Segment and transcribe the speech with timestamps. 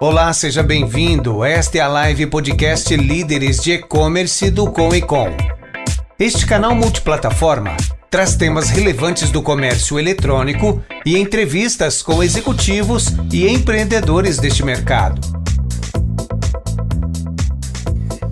[0.00, 1.44] Olá, seja bem-vindo.
[1.44, 5.26] Esta é a live podcast Líderes de E-Commerce do Com e Com.
[6.16, 7.76] Este canal multiplataforma
[8.08, 15.20] traz temas relevantes do comércio eletrônico e entrevistas com executivos e empreendedores deste mercado.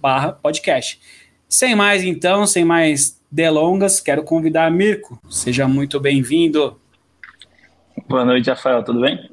[0.00, 1.00] barra podcast.
[1.48, 5.20] Sem mais então, sem mais delongas, quero convidar Mirko.
[5.28, 6.80] Seja muito bem-vindo.
[8.08, 9.30] Boa noite, Rafael, tudo bem?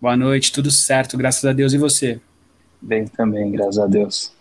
[0.00, 1.72] Boa noite, tudo certo, graças a Deus.
[1.72, 2.20] E você?
[2.80, 4.32] Bem também, graças a Deus.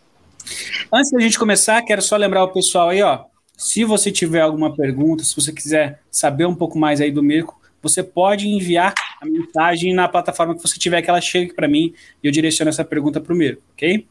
[0.91, 3.23] Antes da gente começar, quero só lembrar o pessoal aí, ó.
[3.57, 7.59] Se você tiver alguma pergunta, se você quiser saber um pouco mais aí do Mirko,
[7.81, 11.93] você pode enviar a mensagem na plataforma que você tiver, que ela chegue para mim
[12.23, 14.07] e eu direciono essa pergunta para o Mirko, ok?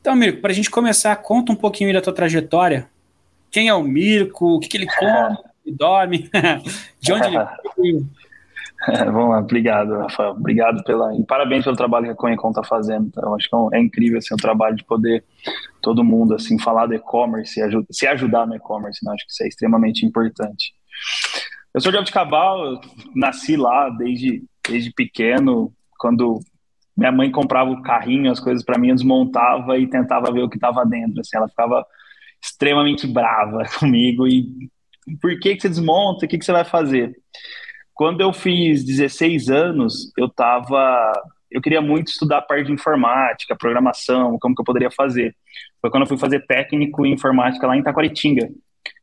[0.00, 2.88] Então, Mirko, para a gente começar, conta um pouquinho da tua trajetória.
[3.50, 4.56] Quem é o Mirko?
[4.56, 5.36] O que, que ele come?
[5.64, 6.28] Ele dorme?
[7.00, 7.38] De onde ele
[7.78, 8.08] veio?
[9.12, 10.32] Vamos lá, obrigado, Rafael.
[10.32, 11.14] Obrigado pela.
[11.14, 13.06] E parabéns pelo trabalho que a Conhecon está fazendo.
[13.06, 15.22] Então, acho que é, é incrível assim, o trabalho de poder
[15.80, 19.04] todo mundo assim falar do e-commerce e se ajudar no e-commerce.
[19.04, 19.12] Né?
[19.12, 20.74] Acho que isso é extremamente importante.
[21.74, 22.80] Eu sou de Abicabal,
[23.14, 25.72] nasci lá desde, desde pequeno.
[25.98, 26.38] Quando
[26.96, 30.50] minha mãe comprava o carrinho, as coisas para mim, eu desmontava e tentava ver o
[30.50, 31.20] que estava dentro.
[31.20, 31.84] Assim, ela ficava
[32.42, 34.48] extremamente brava comigo e
[35.20, 36.26] por que, que você desmonta?
[36.26, 37.16] O que, que você vai fazer?
[37.94, 41.12] Quando eu fiz 16 anos, eu tava.
[41.50, 45.34] Eu queria muito estudar a parte de informática, programação, como que eu poderia fazer.
[45.80, 48.48] Foi quando eu fui fazer técnico em informática lá em Taquaritinga.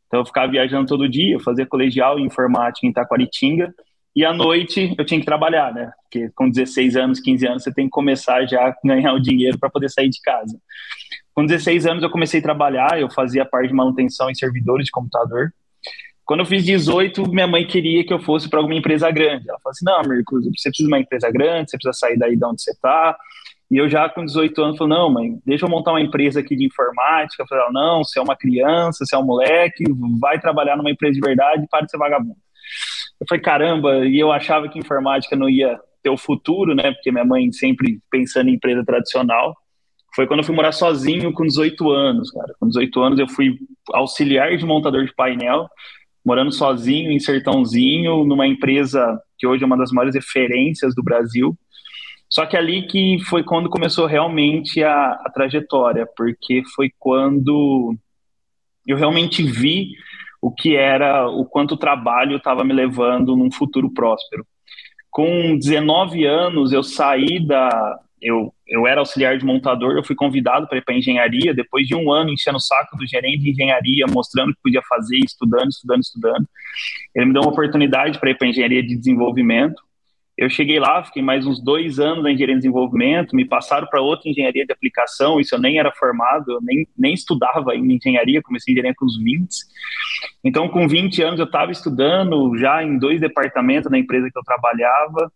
[0.10, 3.72] Então eu ficava viajando todo dia, fazia colegial em informática em Taquaritinga,
[4.16, 5.92] e à noite eu tinha que trabalhar, né?
[6.02, 9.60] Porque com 16 anos, 15 anos, você tem que começar já a ganhar o dinheiro
[9.60, 10.60] para poder sair de casa.
[11.32, 14.92] Com 16 anos eu comecei a trabalhar, eu fazia parte de manutenção em servidores de
[14.92, 15.54] computador.
[16.26, 19.48] Quando eu fiz 18, minha mãe queria que eu fosse para alguma empresa grande.
[19.48, 22.36] Ela falou assim: não, Mirko, você precisa de uma empresa grande, você precisa sair daí
[22.36, 23.16] de onde você está.
[23.72, 26.56] E eu já com 18 anos falei, não, mãe, deixa eu montar uma empresa aqui
[26.56, 27.44] de informática.
[27.44, 29.84] Eu falei, não, você é uma criança, você é um moleque,
[30.20, 32.38] vai trabalhar numa empresa de verdade, para de ser vagabundo.
[33.20, 36.92] Eu falei, caramba, e eu achava que informática não ia ter o futuro, né?
[36.94, 39.56] Porque minha mãe sempre pensando em empresa tradicional.
[40.16, 42.54] Foi quando eu fui morar sozinho com 18 anos, cara.
[42.60, 43.60] Com 18 anos eu fui
[43.94, 45.68] auxiliar de montador de painel,
[46.26, 51.56] morando sozinho em Sertãozinho, numa empresa que hoje é uma das maiores referências do Brasil.
[52.30, 57.98] Só que ali que foi quando começou realmente a, a trajetória, porque foi quando
[58.86, 59.92] eu realmente vi
[60.42, 64.46] o que era, o quanto o trabalho estava me levando num futuro próspero.
[65.10, 68.00] Com 19 anos, eu saí da.
[68.22, 71.96] Eu, eu era auxiliar de montador, eu fui convidado para ir para engenharia, depois de
[71.96, 75.70] um ano enchendo o saco do gerente de engenharia, mostrando o que podia fazer, estudando,
[75.70, 76.48] estudando, estudando.
[77.16, 79.82] Ele me deu uma oportunidade para ir para engenharia de desenvolvimento.
[80.40, 84.02] Eu cheguei lá, fiquei mais uns dois anos na engenharia de desenvolvimento, me passaram para
[84.02, 88.42] outra engenharia de aplicação, isso eu nem era formado, eu nem, nem estudava em engenharia,
[88.42, 89.50] comecei engenharia com uns 20.
[90.42, 94.44] Então, com 20 anos, eu estava estudando já em dois departamentos da empresa que eu
[94.44, 95.30] trabalhava,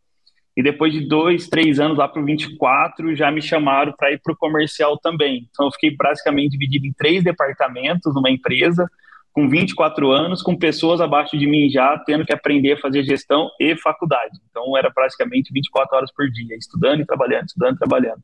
[0.55, 4.21] e depois de dois, três anos, lá para o 24, já me chamaram para ir
[4.23, 5.49] para o comercial também.
[5.51, 8.89] Então, eu fiquei praticamente dividido em três departamentos numa empresa,
[9.33, 13.49] com 24 anos, com pessoas abaixo de mim já tendo que aprender a fazer gestão
[13.59, 14.37] e faculdade.
[14.49, 18.21] Então era praticamente 24 horas por dia, estudando e trabalhando, estudando e trabalhando.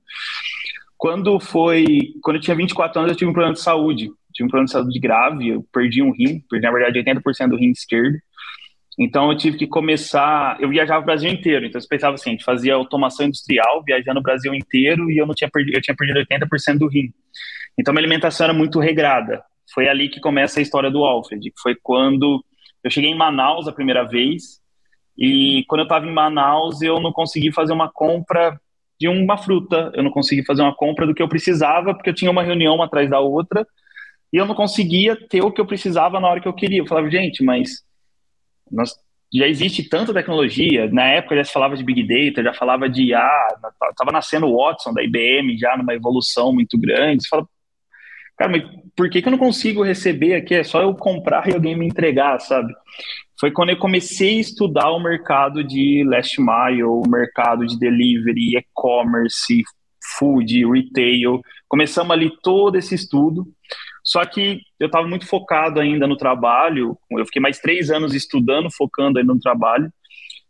[0.96, 4.12] Quando foi, quando eu tinha 24 anos, eu tive um problema de saúde.
[4.32, 7.58] Tive um problema de saúde grave, eu perdi um rim, perdi na verdade 80% do
[7.58, 8.20] rim esquerdo.
[9.00, 12.34] Então eu tive que começar, eu viajava o Brasil inteiro, então eu pensava assim, a
[12.34, 15.96] gente fazia automação industrial, viajando o Brasil inteiro e eu não tinha perdido, eu tinha
[15.96, 17.12] perdido 80% do rim.
[17.80, 19.42] Então minha alimentação era muito regrada.
[19.74, 22.44] Foi ali que começa a história do Alfred, foi quando
[22.84, 24.60] eu cheguei em Manaus a primeira vez
[25.18, 28.60] e quando eu estava em Manaus eu não consegui fazer uma compra
[29.00, 32.16] de uma fruta, eu não consegui fazer uma compra do que eu precisava porque eu
[32.16, 33.66] tinha uma reunião uma atrás da outra
[34.32, 36.80] e eu não conseguia ter o que eu precisava na hora que eu queria.
[36.80, 37.84] Eu falava, gente, mas
[38.72, 38.94] nós,
[39.34, 43.06] já existe tanta tecnologia, na época já se falava de Big Data, já falava de
[43.06, 43.48] IA,
[43.90, 47.48] estava nascendo o Watson da IBM já numa evolução muito grande, você fala,
[48.40, 48.64] cara, mas
[48.96, 50.56] por que, que eu não consigo receber aqui?
[50.56, 52.74] É só eu comprar e alguém me entregar, sabe?
[53.38, 58.58] Foi quando eu comecei a estudar o mercado de last mile, o mercado de delivery,
[58.58, 59.64] e-commerce,
[60.18, 61.42] food, retail.
[61.68, 63.46] Começamos ali todo esse estudo.
[64.04, 66.98] Só que eu estava muito focado ainda no trabalho.
[67.12, 69.92] Eu fiquei mais três anos estudando, focando ainda no trabalho.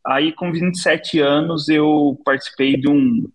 [0.05, 3.27] Aí, com 27 anos, eu participei de um,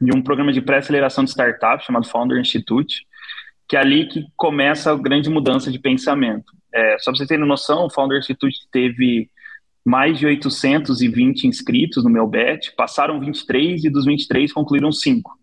[0.00, 3.07] de um programa de pré-aceleração de startup chamado Founder Institute,
[3.68, 6.52] que é ali que começa a grande mudança de pensamento.
[6.72, 9.30] É, só para vocês terem noção, o Founder Institute teve
[9.84, 15.38] mais de 820 inscritos no meu bet, passaram 23 e dos 23 concluíram 5.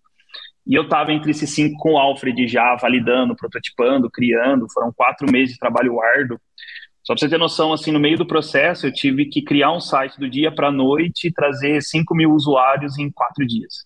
[0.67, 4.65] E eu estava entre esses cinco com o Alfred já, validando, prototipando, criando.
[4.73, 6.39] Foram quatro meses de trabalho árduo.
[7.03, 9.79] Só para você ter noção, assim, no meio do processo, eu tive que criar um
[9.79, 13.85] site do dia para a noite e trazer 5 mil usuários em quatro dias.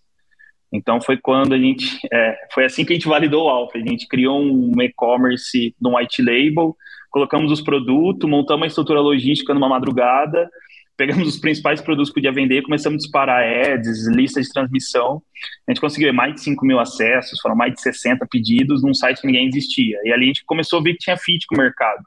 [0.71, 3.87] Então foi quando a gente, é, foi assim que a gente validou o Alfred.
[3.87, 6.75] A gente criou um e-commerce no white label,
[7.09, 10.49] colocamos os produtos, montamos uma estrutura logística numa madrugada,
[10.95, 15.21] pegamos os principais produtos que podia vender, começamos a disparar ads, lista de transmissão.
[15.67, 19.21] A gente conseguiu mais de 5 mil acessos, foram mais de 60 pedidos num site
[19.21, 19.97] que ninguém existia.
[20.03, 22.03] E ali a gente começou a ver que tinha fit com o mercado.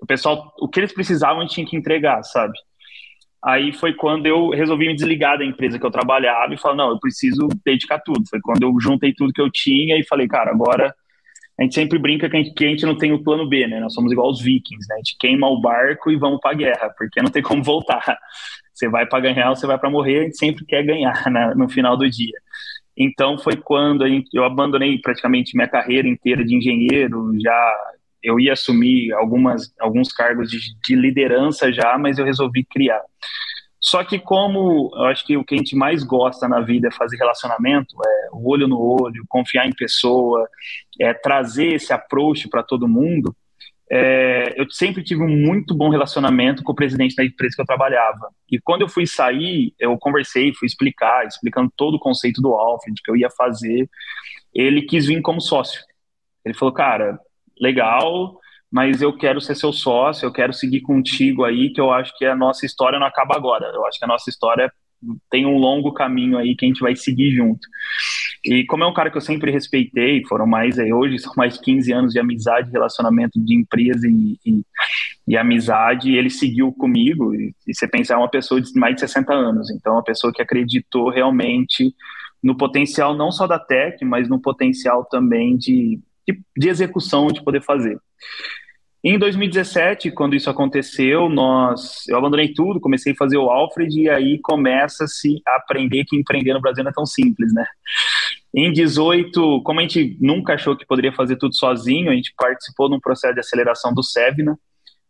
[0.00, 2.54] O pessoal, o que eles precisavam, a gente tinha que entregar, sabe?
[3.42, 6.90] Aí foi quando eu resolvi me desligar da empresa que eu trabalhava e falar, não,
[6.90, 8.22] eu preciso dedicar tudo.
[8.28, 10.94] Foi quando eu juntei tudo que eu tinha e falei, cara, agora
[11.58, 13.66] a gente sempre brinca que a, gente, que a gente não tem o plano B,
[13.66, 13.80] né?
[13.80, 14.94] Nós somos igual os vikings, né?
[14.94, 18.18] A gente queima o barco e vamos para a guerra, porque não tem como voltar.
[18.74, 21.52] Você vai para ganhar ou você vai para morrer, a gente sempre quer ganhar né,
[21.54, 22.38] no final do dia.
[22.96, 27.74] Então foi quando gente, eu abandonei praticamente minha carreira inteira de engenheiro, já
[28.22, 33.02] eu ia assumir algumas, alguns cargos de, de liderança já, mas eu resolvi criar.
[33.80, 36.92] Só que como eu acho que o que a gente mais gosta na vida é
[36.92, 40.46] fazer relacionamento, é o olho no olho, confiar em pessoa,
[41.00, 43.34] é trazer esse approach para todo mundo,
[43.92, 47.66] é, eu sempre tive um muito bom relacionamento com o presidente da empresa que eu
[47.66, 48.30] trabalhava.
[48.48, 53.00] E quando eu fui sair, eu conversei, fui explicar, explicando todo o conceito do Alfred,
[53.02, 53.90] que eu ia fazer.
[54.54, 55.82] Ele quis vir como sócio.
[56.44, 57.18] Ele falou, cara,
[57.60, 58.38] legal,
[58.70, 62.24] mas eu quero ser seu sócio, eu quero seguir contigo aí, que eu acho que
[62.24, 63.66] a nossa história não acaba agora.
[63.74, 64.72] Eu acho que a nossa história
[65.30, 67.66] tem um longo caminho aí que a gente vai seguir junto.
[68.44, 71.58] E como é um cara que eu sempre respeitei, foram mais aí hoje, são mais
[71.58, 74.64] 15 anos de amizade, relacionamento de empresa e, e,
[75.28, 78.94] e amizade, e ele seguiu comigo, e, e você pensar, é uma pessoa de mais
[78.94, 81.94] de 60 anos, então uma pessoa que acreditou realmente
[82.42, 87.42] no potencial não só da tech, mas no potencial também de, de, de execução de
[87.42, 87.98] poder fazer.
[89.02, 94.10] Em 2017, quando isso aconteceu, nós, eu abandonei tudo, comecei a fazer o Alfred e
[94.10, 97.64] aí começa-se a aprender que empreender no Brasil não é tão simples, né?
[98.54, 102.90] Em 18, como a gente nunca achou que poderia fazer tudo sozinho, a gente participou
[102.90, 104.58] num processo de aceleração do Sevna,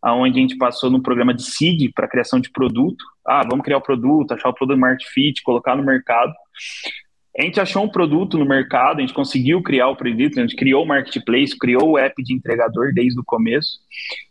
[0.01, 3.05] aonde a gente passou num programa de seed para criação de produto.
[3.27, 6.33] Ah, vamos criar o produto, achar o produto market fit, colocar no mercado.
[7.41, 10.55] A gente achou um produto no mercado, a gente conseguiu criar o produto, a gente
[10.55, 13.81] criou o marketplace, criou o app de entregador desde o começo.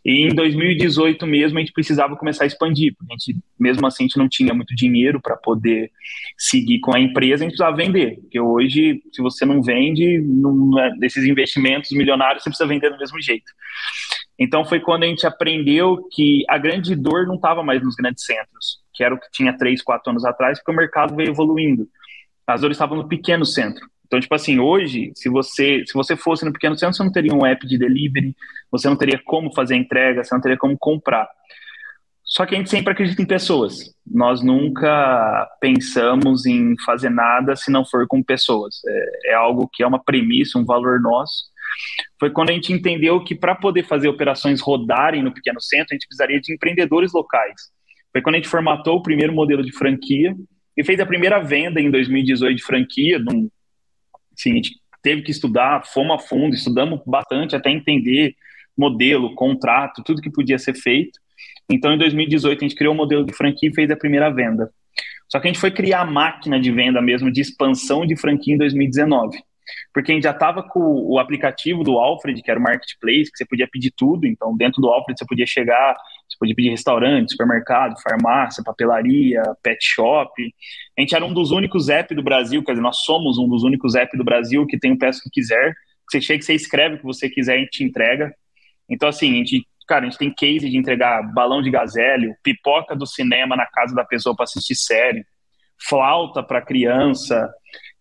[0.04, 4.04] E em 2018 mesmo a gente precisava começar a expandir, porque a gente, mesmo assim
[4.04, 5.90] a gente não tinha muito dinheiro para poder
[6.38, 8.14] seguir com a empresa, a gente precisava vender.
[8.20, 12.98] Porque hoje, se você não vende, não é, desses investimentos milionários, você precisa vender do
[12.98, 13.50] mesmo jeito.
[14.38, 18.24] Então foi quando a gente aprendeu que a grande dor não estava mais nos grandes
[18.24, 21.88] centros, que era o que tinha três, quatro anos atrás, porque o mercado veio evoluindo
[22.52, 23.88] as dores estavam no pequeno centro.
[24.06, 27.32] Então, tipo assim, hoje, se você, se você fosse no pequeno centro, você não teria
[27.32, 28.34] um app de delivery,
[28.70, 31.28] você não teria como fazer entrega, você não teria como comprar.
[32.24, 33.94] Só que a gente sempre acredita em pessoas.
[34.04, 38.80] Nós nunca pensamos em fazer nada se não for com pessoas.
[38.86, 41.44] É, é algo que é uma premissa, um valor nosso.
[42.18, 45.94] foi quando a gente entendeu que para poder fazer operações rodarem no pequeno centro, a
[45.94, 47.70] gente precisaria de empreendedores locais.
[48.12, 50.34] Foi quando a gente formatou o primeiro modelo de franquia
[50.76, 53.18] e fez a primeira venda em 2018 de franquia.
[53.18, 53.50] Num,
[54.36, 58.34] assim, a gente teve que estudar, fomos a fundo, estudamos bastante até entender
[58.76, 61.18] modelo, contrato, tudo que podia ser feito.
[61.68, 64.30] Então, em 2018, a gente criou o um modelo de franquia e fez a primeira
[64.30, 64.70] venda.
[65.28, 68.54] Só que a gente foi criar a máquina de venda mesmo, de expansão de franquia
[68.54, 69.38] em 2019
[69.92, 73.36] porque a gente já estava com o aplicativo do Alfred, que era o marketplace, que
[73.36, 74.26] você podia pedir tudo.
[74.26, 75.94] Então, dentro do Alfred, você podia chegar,
[76.28, 80.30] você podia pedir restaurante, supermercado, farmácia, papelaria, pet shop.
[80.96, 83.62] A gente era um dos únicos apps do Brasil, quer dizer, nós somos um dos
[83.62, 85.74] únicos apps do Brasil que tem o Peço Que Quiser.
[86.10, 88.34] Você chega, você escreve o que você quiser, a gente te entrega.
[88.88, 92.94] Então, assim, a gente cara, a gente tem case de entregar balão de gazélio, pipoca
[92.94, 95.26] do cinema na casa da pessoa para assistir série,
[95.88, 97.50] flauta para criança,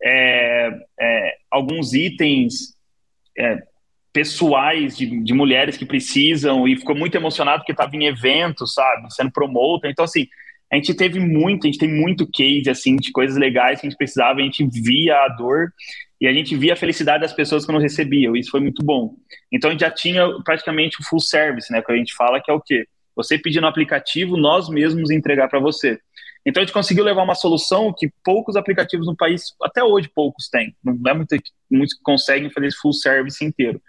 [0.04, 2.74] é, é, alguns itens
[3.38, 3.62] é,
[4.14, 9.14] pessoais de, de, mulheres que precisam e ficou muito emocionado porque estava em evento, sabe,
[9.14, 9.90] sendo promotor.
[9.90, 10.28] Então, assim,
[10.72, 13.90] a gente teve muito, a gente tem muito case, assim, de coisas legais que a
[13.90, 15.72] gente precisava, a gente via a dor
[16.22, 19.16] e a gente via a felicidade das pessoas quando recebiam, isso foi muito bom.
[19.52, 22.52] Então, a gente já tinha praticamente o full service, né, que a gente fala que
[22.52, 22.86] é o quê?
[23.16, 26.00] Você pedir no aplicativo, nós mesmos entregar para você.
[26.46, 30.48] Então a gente conseguiu levar uma solução que poucos aplicativos no país, até hoje poucos
[30.50, 31.36] têm, não é muito,
[31.70, 33.82] muitos que conseguem fazer esse full service inteiro.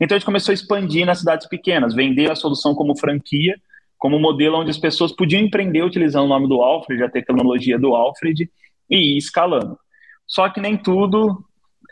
[0.00, 3.54] Então a gente começou a expandir nas cidades pequenas, vender a solução como franquia,
[3.98, 7.94] como modelo onde as pessoas podiam empreender utilizando o nome do Alfred, a tecnologia do
[7.94, 8.50] Alfred,
[8.90, 9.78] e ir escalando.
[10.26, 11.44] Só que nem tudo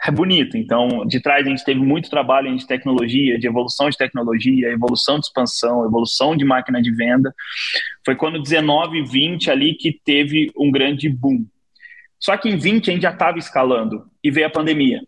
[0.07, 0.57] é bonito.
[0.57, 5.19] Então, de trás a gente teve muito trabalho de tecnologia, de evolução de tecnologia, evolução
[5.19, 7.35] de expansão, evolução de máquina de venda.
[8.05, 11.47] Foi quando 19 e 20 ali que teve um grande boom.
[12.21, 15.01] Só que em 20 a gente já estava escalando e veio a pandemia.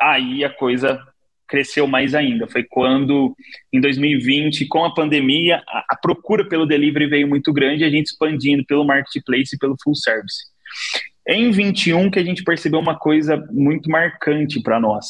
[0.00, 1.00] Aí a coisa
[1.48, 2.46] cresceu mais ainda.
[2.46, 3.34] Foi quando,
[3.72, 8.06] em 2020, com a pandemia, a, a procura pelo delivery veio muito grande, a gente
[8.06, 10.44] expandindo pelo marketplace e pelo full service.
[11.28, 15.06] Em 21 que a gente percebeu uma coisa muito marcante para nós,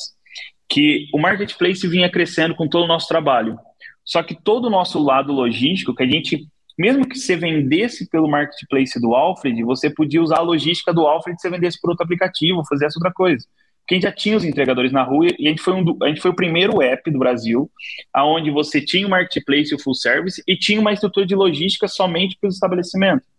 [0.67, 3.59] que o marketplace vinha crescendo com todo o nosso trabalho.
[4.03, 6.47] Só que todo o nosso lado logístico, que a gente,
[6.79, 11.37] mesmo que você vendesse pelo marketplace do Alfred, você podia usar a logística do Alfred
[11.37, 13.45] e você vendesse por outro aplicativo, fazer essa outra coisa.
[13.81, 16.09] Porque a gente já tinha os entregadores na rua e a gente foi, um, a
[16.09, 17.71] gente foi o primeiro app do Brasil
[18.13, 21.87] aonde você tinha o marketplace e o full service e tinha uma estrutura de logística
[21.87, 23.36] somente para os estabelecimentos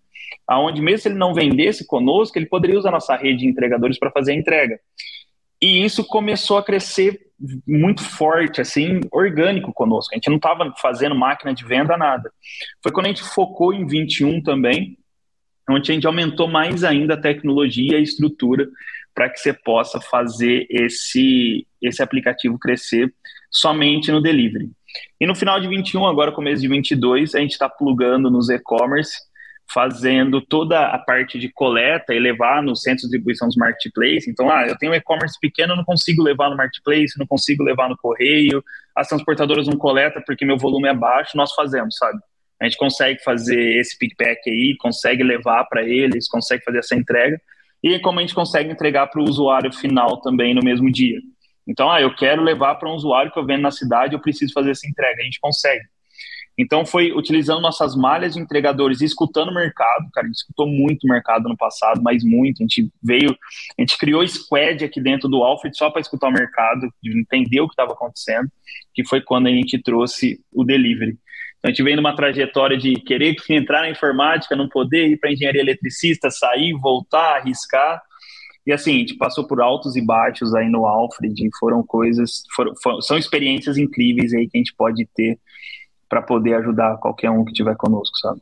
[0.47, 4.11] aonde mesmo se ele não vendesse conosco, ele poderia usar nossa rede de entregadores para
[4.11, 4.79] fazer a entrega.
[5.61, 7.19] E isso começou a crescer
[7.67, 10.13] muito forte, assim, orgânico conosco.
[10.13, 12.31] A gente não estava fazendo máquina de venda, nada.
[12.81, 14.97] Foi quando a gente focou em 21 também,
[15.69, 18.67] onde a gente aumentou mais ainda a tecnologia e a estrutura
[19.13, 23.13] para que você possa fazer esse, esse aplicativo crescer
[23.49, 24.71] somente no delivery.
[25.19, 29.17] E no final de 21, agora começo de 22, a gente está plugando nos e-commerce
[29.73, 34.29] fazendo toda a parte de coleta e levar no centro de distribuição dos marketplace.
[34.29, 37.89] Então, ah, eu tenho um e-commerce pequeno, não consigo levar no marketplace, não consigo levar
[37.89, 38.63] no correio,
[38.95, 42.19] as transportadoras não coletam porque meu volume é baixo, nós fazemos, sabe?
[42.59, 47.39] A gente consegue fazer esse pickpack aí, consegue levar para eles, consegue fazer essa entrega,
[47.83, 51.19] e como a gente consegue entregar para o usuário final também no mesmo dia.
[51.67, 54.53] Então, ah, eu quero levar para um usuário que eu vendo na cidade, eu preciso
[54.53, 55.83] fazer essa entrega, a gente consegue.
[56.57, 61.03] Então foi utilizando nossas malhas de entregadores escutando o mercado, cara, a gente escutou muito
[61.03, 63.29] o mercado no passado, mas muito, a gente veio,
[63.77, 67.67] a gente criou squad aqui dentro do Alfred só para escutar o mercado, entender o
[67.67, 68.49] que estava acontecendo,
[68.93, 71.17] que foi quando a gente trouxe o delivery.
[71.59, 75.31] Então a gente vem numa trajetória de querer entrar na informática, não poder ir para
[75.31, 78.01] engenharia eletricista, sair, voltar, arriscar,
[78.67, 82.73] e assim, a gente passou por altos e baixos aí no Alfred, foram coisas, foram,
[82.83, 85.39] foram, são experiências incríveis aí que a gente pode ter
[86.09, 88.41] para poder ajudar qualquer um que estiver conosco, sabe?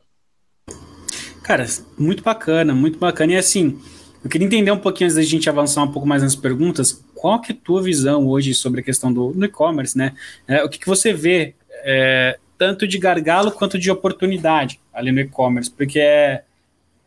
[1.42, 1.64] Cara,
[1.98, 3.32] muito bacana, muito bacana.
[3.32, 3.78] E assim,
[4.22, 7.40] eu queria entender um pouquinho antes da gente avançar um pouco mais nas perguntas, qual
[7.40, 10.12] que é a tua visão hoje sobre a questão do, do e-commerce, né?
[10.48, 11.54] É, o que, que você vê
[11.84, 15.70] é, tanto de gargalo quanto de oportunidade ali no e-commerce?
[15.70, 16.42] Porque é,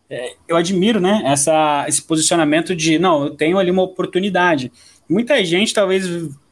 [0.10, 4.72] é, eu admiro, né, essa, esse posicionamento de, não, eu tenho ali uma oportunidade.
[5.10, 6.06] Muita gente talvez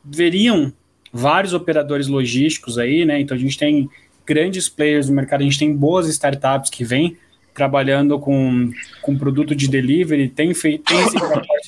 [0.04, 0.74] veriam
[1.12, 3.20] vários operadores logísticos aí, né?
[3.20, 3.90] Então a gente tem
[4.26, 7.18] grandes players no mercado, a gente tem boas startups que vêm
[7.54, 8.72] trabalhando com,
[9.02, 10.94] com produto de delivery, tem feito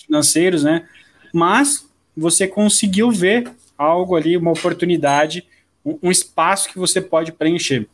[0.05, 0.86] financeiros, né?
[1.34, 5.46] Mas você conseguiu ver algo ali, uma oportunidade,
[5.84, 7.88] um, um espaço que você pode preencher.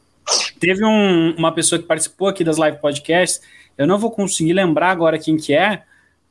[0.59, 3.41] Teve um, uma pessoa que participou aqui das live podcasts,
[3.77, 5.83] eu não vou conseguir lembrar agora quem que é,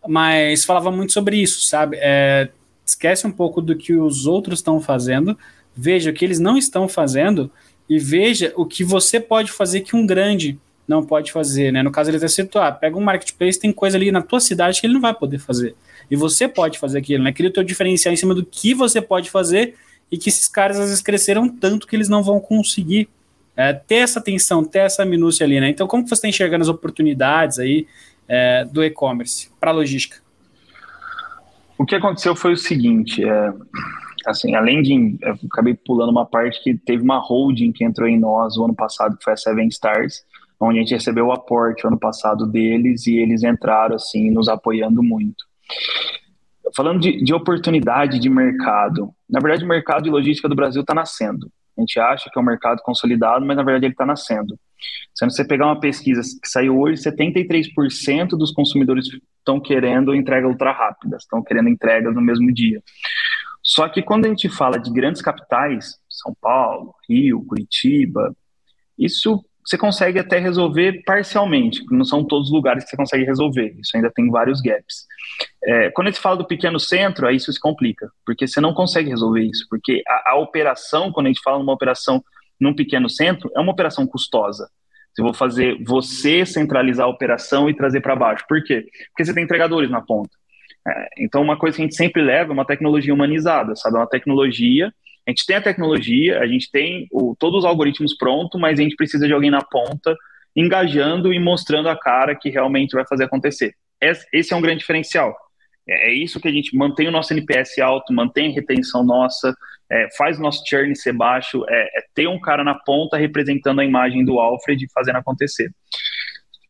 [0.07, 1.97] mas falava muito sobre isso, sabe?
[2.01, 2.49] É,
[2.85, 5.37] esquece um pouco do que os outros estão fazendo,
[5.75, 7.51] veja o que eles não estão fazendo
[7.89, 11.83] e veja o que você pode fazer que um grande não pode fazer, né?
[11.83, 14.81] No caso ele até citou, ah, pega um marketplace, tem coisa ali na tua cidade
[14.81, 15.75] que ele não vai poder fazer.
[16.11, 17.33] E você pode fazer aquilo, né?
[17.33, 19.75] Cria o teu diferencial em cima do que você pode fazer
[20.11, 23.09] e que esses caras às vezes cresceram tanto que eles não vão conseguir
[23.57, 25.69] é, ter essa atenção, ter essa minúcia ali, né?
[25.69, 27.87] Então, como que você está enxergando as oportunidades aí
[28.29, 30.24] é, do e-commerce para logística?
[31.79, 33.53] O que aconteceu foi o seguinte, é,
[34.27, 38.19] assim, além de, eu acabei pulando uma parte que teve uma holding que entrou em
[38.19, 40.25] nós o ano passado, que foi a Seven Stars,
[40.61, 45.03] onde a gente recebeu o aporte ano passado deles e eles entraram, assim, nos apoiando
[45.03, 45.45] muito.
[46.77, 50.95] Falando de, de oportunidade de mercado, na verdade o mercado de logística do Brasil está
[50.95, 51.51] nascendo.
[51.77, 54.59] A gente acha que é um mercado consolidado, mas na verdade ele está nascendo.
[55.15, 59.07] Se você pegar uma pesquisa que saiu hoje, 73% dos consumidores
[59.39, 62.83] estão querendo entrega ultra rápida, estão querendo entregas no mesmo dia.
[63.63, 68.35] Só que quando a gente fala de grandes capitais, São Paulo, Rio, Curitiba,
[68.99, 73.75] isso você consegue até resolver parcialmente, não são todos os lugares que você consegue resolver,
[73.81, 75.07] isso ainda tem vários gaps.
[75.65, 79.09] É, quando gente fala do pequeno centro, aí isso se complica, porque você não consegue
[79.09, 82.23] resolver isso, porque a, a operação, quando a gente fala numa operação
[82.61, 84.69] num pequeno centro, é uma operação custosa.
[85.17, 88.45] Eu vou fazer você centralizar a operação e trazer para baixo.
[88.49, 88.85] Por quê?
[89.11, 90.31] Porque você tem entregadores na ponta.
[90.87, 93.97] É, então, uma coisa que a gente sempre leva é uma tecnologia humanizada, sabe?
[93.97, 94.93] É uma tecnologia.
[95.27, 98.83] A gente tem a tecnologia, a gente tem o, todos os algoritmos prontos, mas a
[98.83, 100.15] gente precisa de alguém na ponta
[100.57, 103.75] engajando e mostrando a cara que realmente vai fazer acontecer.
[104.33, 105.35] Esse é um grande diferencial.
[105.89, 109.55] É, é isso que a gente mantém o nosso NPS alto, mantém a retenção nossa,
[109.91, 113.81] é, faz o nosso churn ser baixo, é, é, ter um cara na ponta representando
[113.81, 115.71] a imagem do Alfred e fazendo acontecer.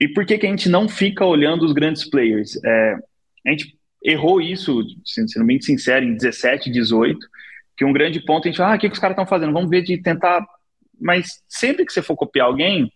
[0.00, 2.58] E por que, que a gente não fica olhando os grandes players?
[2.64, 2.96] É,
[3.46, 7.18] a gente errou isso, sendo bem sincero, em 17, 18,
[7.76, 9.52] que um grande ponto a gente, ah, o que, que os caras estão fazendo?
[9.52, 10.46] Vamos ver de tentar.
[11.00, 12.92] Mas sempre que você for copiar alguém,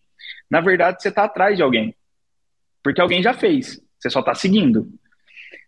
[0.51, 1.95] na verdade você está atrás de alguém.
[2.83, 4.89] Porque alguém já fez, você só está seguindo.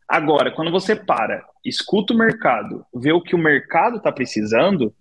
[0.09, 4.94] Agora, quando você para, escuta o mercado, vê o que o mercado está precisando,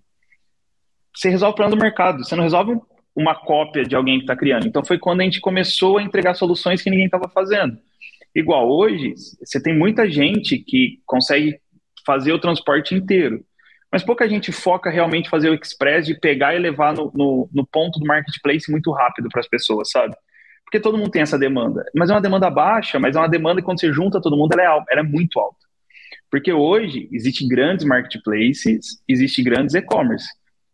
[1.15, 2.23] você resolve o problema do mercado.
[2.23, 2.79] Você não resolve
[3.15, 4.67] uma cópia de alguém que está criando.
[4.67, 7.77] Então foi quando a gente começou a entregar soluções que ninguém estava fazendo.
[8.33, 11.59] Igual hoje, você tem muita gente que consegue
[12.05, 13.43] fazer o transporte inteiro,
[13.91, 17.67] mas pouca gente foca realmente fazer o express de pegar e levar no, no, no
[17.67, 20.15] ponto do marketplace muito rápido para as pessoas, sabe?
[20.69, 21.83] porque todo mundo tem essa demanda.
[21.95, 24.53] Mas é uma demanda baixa, mas é uma demanda que quando você junta todo mundo,
[24.53, 25.57] ela é, alta, ela é muito alta.
[26.29, 30.27] Porque hoje existem grandes marketplaces, existem grandes e-commerce.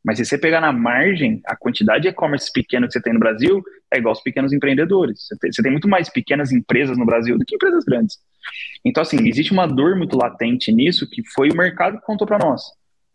[0.04, 3.20] Mas se você pegar na margem, a quantidade de e-commerce pequeno que você tem no
[3.20, 5.28] Brasil é igual aos pequenos empreendedores.
[5.28, 8.18] Você tem, você tem, muito mais pequenas empresas no Brasil do que empresas grandes.
[8.84, 12.38] Então, assim, existe uma dor muito latente nisso que foi o mercado que contou para
[12.38, 12.62] nós.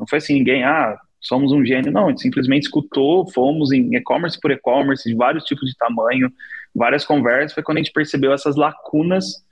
[0.00, 1.92] Não foi assim, ninguém, ah, somos um gênio.
[1.92, 6.32] Não, a gente simplesmente escutou, fomos em e-commerce por e-commerce, de vários tipos de tamanho,
[6.74, 9.44] várias conversas, foi quando a gente percebeu essas lacunas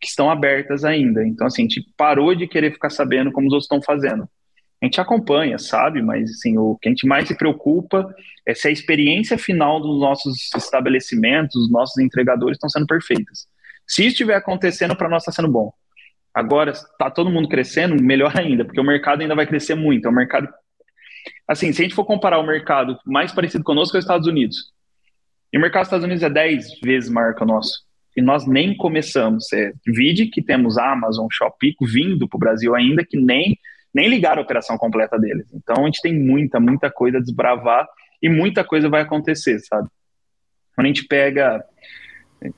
[0.00, 1.26] que estão abertas ainda.
[1.26, 4.28] Então, assim, a gente parou de querer ficar sabendo como os outros estão fazendo.
[4.80, 6.02] A gente acompanha, sabe?
[6.02, 8.14] Mas, assim, o que a gente mais se preocupa
[8.46, 13.48] é se a experiência final dos nossos estabelecimentos, dos nossos entregadores estão sendo perfeitas.
[13.86, 15.72] Se estiver acontecendo, para nós está sendo bom.
[16.36, 20.06] Agora, está todo mundo crescendo, melhor ainda, porque o mercado ainda vai crescer muito.
[20.06, 20.46] É um mercado.
[21.48, 24.70] Assim, se a gente for comparar o mercado mais parecido conosco, é os Estados Unidos.
[25.50, 27.86] E o mercado dos Estados Unidos é 10 vezes maior que o nosso.
[28.14, 29.50] E nós nem começamos.
[29.50, 33.58] É, vide que temos Amazon, Shopee vindo para o Brasil ainda, que nem,
[33.94, 35.46] nem ligaram a operação completa deles.
[35.54, 37.88] Então a gente tem muita, muita coisa a desbravar
[38.22, 39.88] e muita coisa vai acontecer, sabe?
[40.74, 41.64] Quando a gente pega.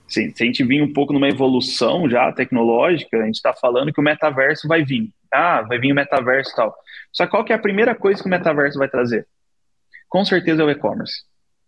[0.08, 4.00] Se, a gente vir um pouco numa evolução já tecnológica, a gente está falando que
[4.00, 5.10] o metaverso vai vir.
[5.32, 6.74] Ah, vai vir o metaverso e tal.
[7.12, 9.26] Só qual que é a primeira coisa que o metaverso vai trazer?
[10.08, 11.22] Com certeza é o e-commerce.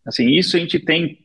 [0.07, 1.19] Assim, isso a gente tem,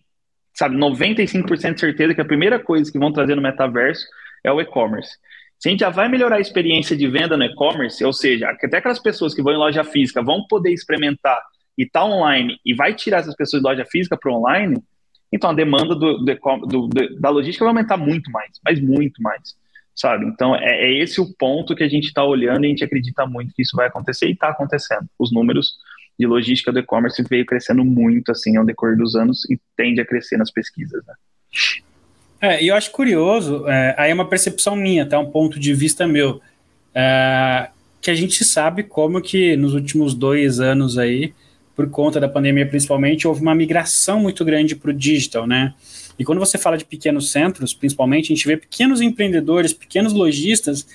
[0.54, 4.06] sabe, 95% de certeza que a primeira coisa que vão trazer no metaverso
[4.44, 5.18] é o e-commerce.
[5.60, 8.78] Se a gente já vai melhorar a experiência de venda no e-commerce, ou seja, até
[8.78, 11.42] aquelas pessoas que vão em loja física vão poder experimentar
[11.78, 14.78] e tá online e vai tirar essas pessoas de loja física para online,
[15.32, 19.56] então a demanda do, do, do, da logística vai aumentar muito mais, mas muito mais,
[19.96, 20.26] sabe?
[20.26, 23.26] Então é, é esse o ponto que a gente está olhando e a gente acredita
[23.26, 25.08] muito que isso vai acontecer e está acontecendo.
[25.20, 25.76] Os números
[26.18, 30.06] de logística do e-commerce veio crescendo muito assim ao decorrer dos anos e tende a
[30.06, 31.04] crescer nas pesquisas.
[31.06, 31.14] Né?
[32.42, 35.74] É, e eu acho curioso, é, aí é uma percepção minha, até um ponto de
[35.74, 36.42] vista meu,
[36.94, 37.70] é,
[38.02, 41.34] que a gente sabe como que nos últimos dois anos aí,
[41.76, 45.74] por conta da pandemia principalmente, houve uma migração muito grande para o digital, né?
[46.18, 50.88] E quando você fala de pequenos centros, principalmente, a gente vê pequenos empreendedores, pequenos lojistas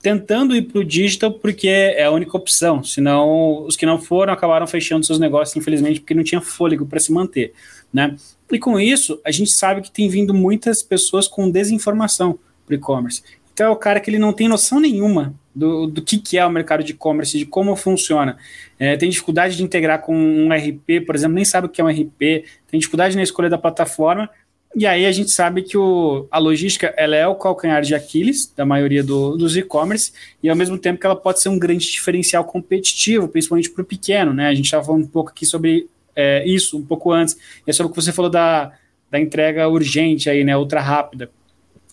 [0.00, 2.84] tentando ir para o digital porque é a única opção.
[2.84, 7.00] Senão, os que não foram acabaram fechando seus negócios, infelizmente, porque não tinha fôlego para
[7.00, 7.52] se manter.
[7.92, 8.14] Né?
[8.52, 13.22] E com isso, a gente sabe que tem vindo muitas pessoas com desinformação para e-commerce.
[13.52, 16.44] Então é o cara que ele não tem noção nenhuma do, do que, que é
[16.44, 18.36] o mercado de e-commerce, de como funciona.
[18.78, 21.84] É, tem dificuldade de integrar com um RP, por exemplo, nem sabe o que é
[21.84, 24.28] um RP, tem dificuldade na escolha da plataforma,
[24.76, 28.52] e aí a gente sabe que o, a logística ela é o calcanhar de Aquiles
[28.56, 30.12] da maioria do, dos e-commerce,
[30.42, 33.84] e ao mesmo tempo que ela pode ser um grande diferencial competitivo, principalmente para o
[33.84, 34.34] pequeno.
[34.34, 34.48] Né?
[34.48, 37.72] A gente estava falando um pouco aqui sobre é, isso, um pouco antes, e é
[37.72, 38.72] sobre o que você falou da,
[39.10, 41.30] da entrega urgente, aí, né, ultra rápida.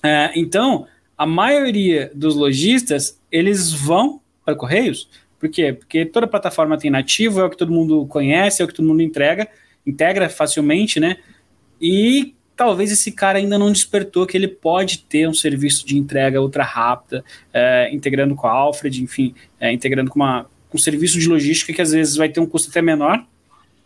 [0.02, 5.10] É, então, a maioria dos lojistas, eles vão para Correios.
[5.39, 5.74] Por quê?
[5.74, 8.86] Porque toda plataforma tem nativo, é o que todo mundo conhece, é o que todo
[8.86, 9.48] mundo entrega,
[9.86, 11.17] integra facilmente, né?
[11.82, 16.39] E talvez esse cara ainda não despertou que ele pode ter um serviço de entrega
[16.39, 21.17] ultra rápida, é, integrando com a Alfred, enfim, é, integrando com, uma, com um serviço
[21.17, 23.26] de logística que às vezes vai ter um custo até menor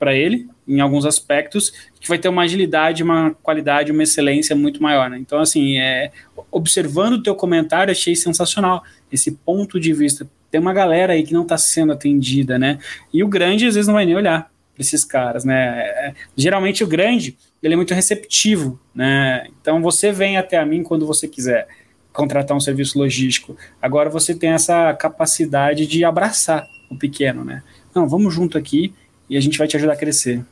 [0.05, 4.81] para ele, em alguns aspectos, que vai ter uma agilidade, uma qualidade, uma excelência muito
[4.83, 5.09] maior.
[5.09, 5.17] Né?
[5.17, 6.11] Então, assim, é,
[6.51, 10.29] observando o teu comentário, achei sensacional esse ponto de vista.
[10.51, 12.77] Tem uma galera aí que não está sendo atendida, né?
[13.11, 15.79] E o grande, às vezes, não vai nem olhar para esses caras, né?
[15.79, 19.47] É, geralmente o grande, ele é muito receptivo, né?
[19.59, 21.67] Então, você vem até a mim quando você quiser
[22.13, 23.57] contratar um serviço logístico.
[23.81, 27.63] Agora você tem essa capacidade de abraçar o pequeno, né?
[27.95, 28.93] Não, vamos junto aqui
[29.29, 30.43] e a gente vai te ajudar a crescer.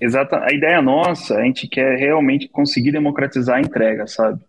[0.00, 0.34] Exato.
[0.34, 4.40] A ideia nossa, a gente quer realmente conseguir democratizar a entrega, sabe?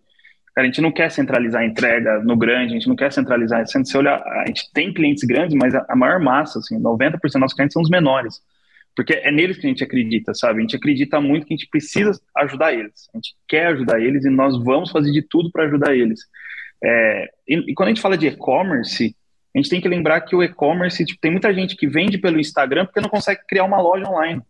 [0.54, 3.64] Cara, a gente não quer centralizar a entrega no grande, a gente não quer centralizar.
[3.66, 7.34] Se você olhar, a gente tem clientes grandes, mas a, maior massa, assim, 90% dos
[7.36, 8.42] nossos clientes são os menores.
[8.96, 10.58] Porque é neles que a gente acredita, sabe?
[10.58, 13.08] A gente acredita muito que a gente precisa ajudar eles.
[13.14, 16.20] A gente quer ajudar eles e nós vamos fazer de tudo para ajudar eles.
[16.82, 19.14] É, e, e, quando a gente fala de e-commerce,
[19.54, 22.38] a gente tem que lembrar que o e-commerce, tipo, tem muita gente que vende pelo
[22.38, 24.42] Instagram porque não consegue criar uma loja online.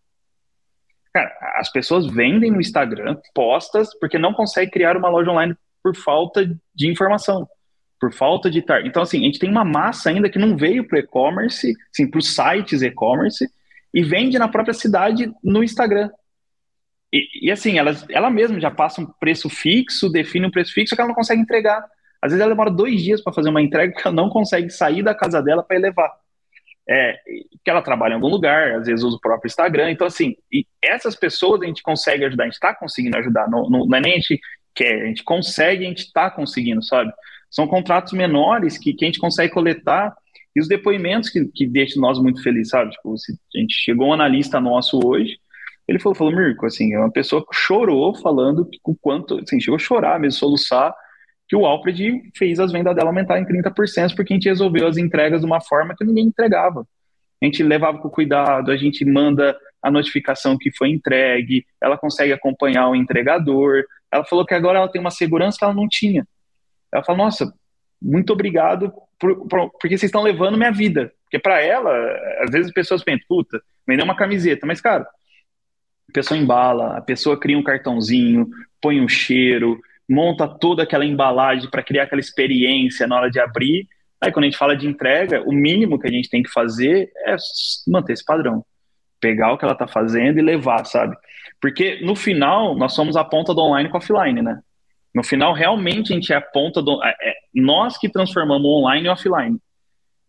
[1.12, 5.96] Cara, as pessoas vendem no Instagram postas porque não consegue criar uma loja online por
[5.96, 7.48] falta de informação,
[7.98, 8.86] por falta de tar.
[8.86, 12.08] Então, assim, a gente tem uma massa ainda que não veio para o e-commerce, assim,
[12.08, 13.48] para os sites e-commerce,
[13.92, 16.10] e vende na própria cidade no Instagram.
[17.12, 20.94] E, e, assim, ela, ela mesma já passa um preço fixo, define um preço fixo
[20.94, 21.84] que ela não consegue entregar.
[22.22, 25.02] Às vezes ela demora dois dias para fazer uma entrega porque ela não consegue sair
[25.02, 26.12] da casa dela para levar.
[26.88, 27.14] É,
[27.64, 29.90] que ela trabalha em algum lugar, às vezes usa o próprio Instagram.
[29.90, 30.34] Então, assim,
[30.82, 33.48] essas pessoas a gente consegue ajudar, a gente está conseguindo ajudar.
[33.48, 34.40] Não, não, não, é nem a gente
[34.74, 37.12] quer, a gente consegue, a gente está conseguindo, sabe?
[37.50, 40.14] São contratos menores que, que a gente consegue coletar
[40.54, 42.90] e os depoimentos que, que deixam nós muito felizes, sabe?
[42.90, 45.38] Tipo, a gente chegou um analista nosso hoje,
[45.86, 49.76] ele falou, falou, Mirko, assim, é uma pessoa que chorou falando o quanto, assim, chegou
[49.76, 50.94] a chorar mesmo, soluçar
[51.50, 54.96] que o Alfred fez as vendas dela aumentar em 30% porque a gente resolveu as
[54.96, 56.86] entregas de uma forma que ninguém entregava.
[57.42, 62.32] A gente levava com cuidado, a gente manda a notificação que foi entregue, ela consegue
[62.32, 63.82] acompanhar o entregador.
[64.12, 66.24] Ela falou que agora ela tem uma segurança que ela não tinha.
[66.92, 67.52] Ela falou: Nossa,
[68.00, 71.12] muito obrigado por, por, porque vocês estão levando minha vida.
[71.24, 71.90] Porque para ela,
[72.44, 77.00] às vezes as pessoas pensam, puta, vendeu uma camiseta, mas cara, a pessoa embala, a
[77.00, 78.48] pessoa cria um cartãozinho,
[78.80, 83.86] põe um cheiro, monta toda aquela embalagem para criar aquela experiência na hora de abrir.
[84.20, 87.10] Aí, quando a gente fala de entrega, o mínimo que a gente tem que fazer
[87.24, 87.36] é
[87.86, 88.64] manter esse padrão.
[89.20, 91.16] Pegar o que ela está fazendo e levar, sabe?
[91.60, 94.60] Porque no final, nós somos a ponta do online com offline, né?
[95.14, 97.02] No final, realmente a gente é a ponta do.
[97.04, 99.58] É, é nós que transformamos online em offline.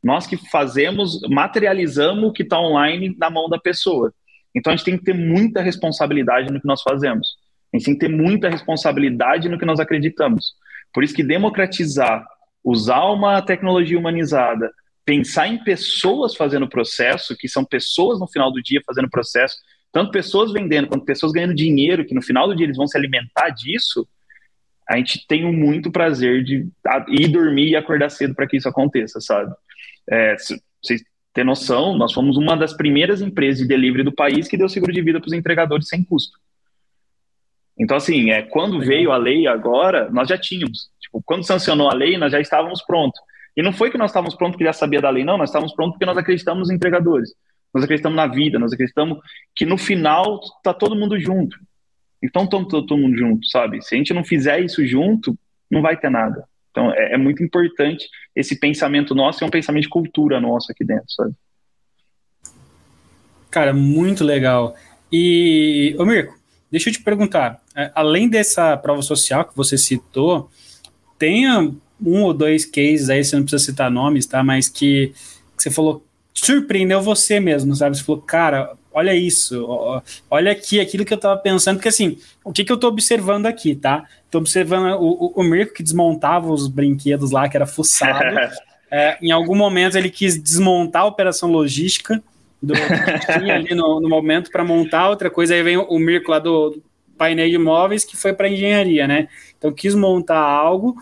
[0.04, 4.14] Nós que fazemos, materializamos o que está online na mão da pessoa.
[4.54, 7.28] Então a gente tem que ter muita responsabilidade no que nós fazemos.
[7.74, 10.54] A gente tem que ter muita responsabilidade no que nós acreditamos.
[10.94, 12.26] Por isso que democratizar,
[12.64, 14.72] usar uma tecnologia humanizada,
[15.06, 19.12] pensar em pessoas fazendo o processo, que são pessoas no final do dia fazendo o
[19.12, 19.56] processo,
[19.92, 22.98] tanto pessoas vendendo quanto pessoas ganhando dinheiro, que no final do dia eles vão se
[22.98, 24.08] alimentar disso,
[24.88, 26.68] a gente tem muito prazer de
[27.08, 29.54] ir dormir e acordar cedo para que isso aconteça, sabe?
[30.10, 31.02] É, vocês
[31.34, 34.92] têm noção, nós fomos uma das primeiras empresas de delivery do país que deu seguro
[34.92, 36.38] de vida para os entregadores sem custo.
[37.82, 40.92] Então, assim, é, quando veio a lei agora, nós já tínhamos.
[41.02, 43.20] Tipo, quando sancionou a lei, nós já estávamos prontos.
[43.58, 45.74] E não foi que nós estávamos prontos porque já sabia da lei, não, nós estávamos
[45.74, 47.34] prontos porque nós acreditamos nos entregadores.
[47.74, 49.18] Nós acreditamos na vida, nós acreditamos
[49.56, 51.58] que no final está todo mundo junto.
[52.22, 53.82] Então, estamos todo, mundo junto, sabe?
[53.82, 55.36] Se a gente não fizer isso junto,
[55.70, 56.46] não vai ter nada.
[56.70, 60.86] Então, é, é muito importante esse pensamento nosso, é um pensamento de cultura nosso aqui
[60.86, 61.34] dentro, sabe?
[63.50, 64.76] Cara, muito legal.
[65.12, 66.40] E, ô Mirko,
[66.72, 67.61] Deixa eu te perguntar,
[67.96, 70.50] além dessa prova social que você citou,
[71.18, 71.48] tem
[72.04, 74.44] um ou dois cases aí, você não precisa citar nomes, tá?
[74.44, 75.14] Mas que,
[75.56, 76.04] que você falou,
[76.34, 77.96] surpreendeu você mesmo, sabe?
[77.96, 82.52] Você falou, cara, olha isso, olha aqui aquilo que eu tava pensando, porque assim, o
[82.52, 84.06] que que eu tô observando aqui, tá?
[84.30, 88.24] Tô observando o, o, o Mirko que desmontava os brinquedos lá, que era fuçado.
[88.90, 92.22] é, em algum momento ele quis desmontar a operação logística
[92.62, 95.54] do que tinha ali no, no momento para montar outra coisa.
[95.54, 96.82] Aí vem o, o Mirko lá do
[97.22, 99.28] painel de imóveis que foi para engenharia, né?
[99.56, 100.96] Então quis montar algo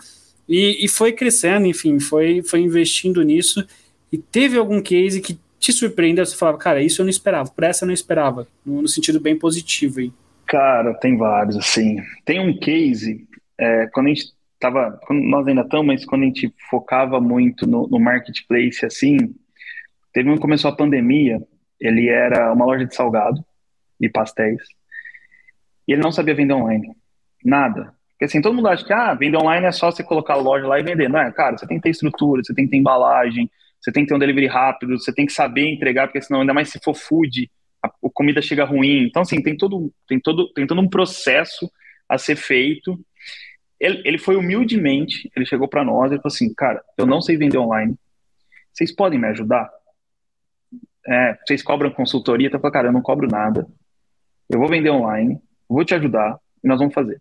[0.46, 3.66] e, e foi crescendo, enfim, foi, foi investindo nisso.
[4.12, 6.26] E teve algum case que te surpreendeu?
[6.26, 9.18] Você falava, cara, isso eu não esperava, por essa eu não esperava, no, no sentido
[9.18, 10.12] bem positivo aí.
[10.46, 11.96] Cara, tem vários, assim.
[12.26, 14.26] Tem um case, é, quando a gente
[14.58, 19.16] tava, nós ainda estamos, mas quando a gente focava muito no, no marketplace, assim,
[20.12, 21.40] teve um começou a pandemia,
[21.80, 23.42] ele era uma loja de salgado
[23.98, 24.60] e pastéis,
[25.90, 26.94] e ele não sabia vender online.
[27.44, 27.92] Nada.
[28.10, 30.64] Porque assim, todo mundo acha que ah, vender online é só você colocar a loja
[30.64, 31.08] lá e vender.
[31.08, 33.50] Não é, cara, você tem que ter estrutura, você tem que ter embalagem,
[33.80, 36.54] você tem que ter um delivery rápido, você tem que saber entregar, porque senão, ainda
[36.54, 37.50] mais se for food,
[37.84, 39.02] a, a comida chega ruim.
[39.02, 41.68] Então, assim, tem todo, tem, todo, tem todo um processo
[42.08, 42.96] a ser feito.
[43.80, 47.36] Ele, ele foi humildemente, ele chegou para nós e falou assim, cara, eu não sei
[47.36, 47.96] vender online,
[48.72, 49.68] vocês podem me ajudar?
[51.04, 52.46] É, vocês cobram consultoria?
[52.46, 53.66] Então, eu falei, cara, eu não cobro nada.
[54.48, 55.40] Eu vou vender online,
[55.74, 57.20] vou te ajudar e nós vamos fazer.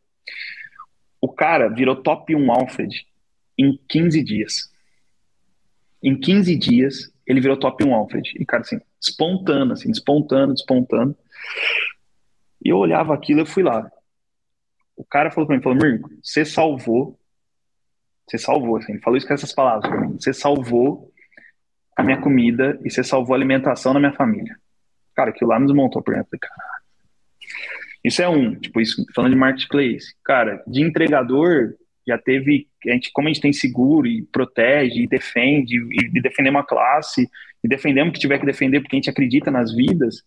[1.22, 3.06] O cara virou top 1 Alfred
[3.58, 4.74] em 15 dias.
[6.02, 8.34] Em 15 dias, ele virou top 1 Alfred.
[8.40, 11.16] E, cara, assim, espontâneo, assim, despontando, despontando.
[12.64, 13.90] E eu olhava aquilo e fui lá.
[14.96, 17.18] O cara falou pra mim, falou, Mirko, você salvou,
[18.28, 21.12] você salvou, assim, ele falou isso com essas palavras mim, você salvou
[21.96, 24.58] a minha comida e você salvou a alimentação da minha família.
[25.16, 26.38] Cara, aquilo lá me desmontou por dentro.
[26.40, 26.68] Caralho.
[28.04, 30.14] Isso é um, tipo, isso falando de marketplace.
[30.24, 31.74] Cara, de entregador,
[32.08, 36.22] já teve, a gente, como a gente tem seguro e protege e defende, e, e
[36.22, 37.30] defender uma classe,
[37.64, 40.24] e defendemos que tiver que defender porque a gente acredita nas vidas,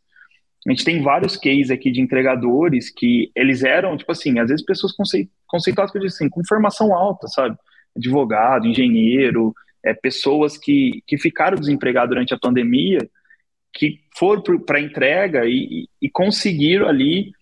[0.67, 4.65] a gente tem vários cases aqui de entregadores que eles eram, tipo assim, às vezes
[4.65, 7.57] pessoas conceit, conceituadas que assim, com formação alta, sabe?
[7.97, 9.53] Advogado, engenheiro,
[9.85, 12.99] é, pessoas que, que ficaram desempregadas durante a pandemia,
[13.73, 17.33] que foram para entrega e, e, conseguiram ali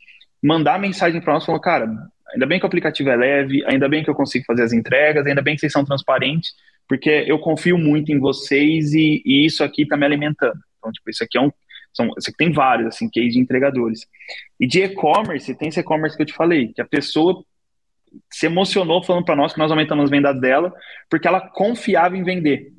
[0.43, 1.89] mandar mensagem para nós falando, cara,
[2.33, 5.27] ainda bem que o aplicativo é leve, ainda bem que eu consigo fazer as entregas,
[5.27, 6.55] ainda bem que vocês são transparentes,
[6.89, 10.59] porque eu confio muito em vocês e, e isso aqui está me alimentando.
[10.79, 11.53] Então, tipo, isso aqui é um.
[11.93, 14.07] São, isso aqui tem vários, assim, case de entregadores.
[14.59, 17.45] E de e-commerce, tem esse e-commerce que eu te falei, que a pessoa
[18.31, 20.73] se emocionou falando para nós que nós aumentamos as vendas dela,
[21.09, 22.73] porque ela confiava em vender.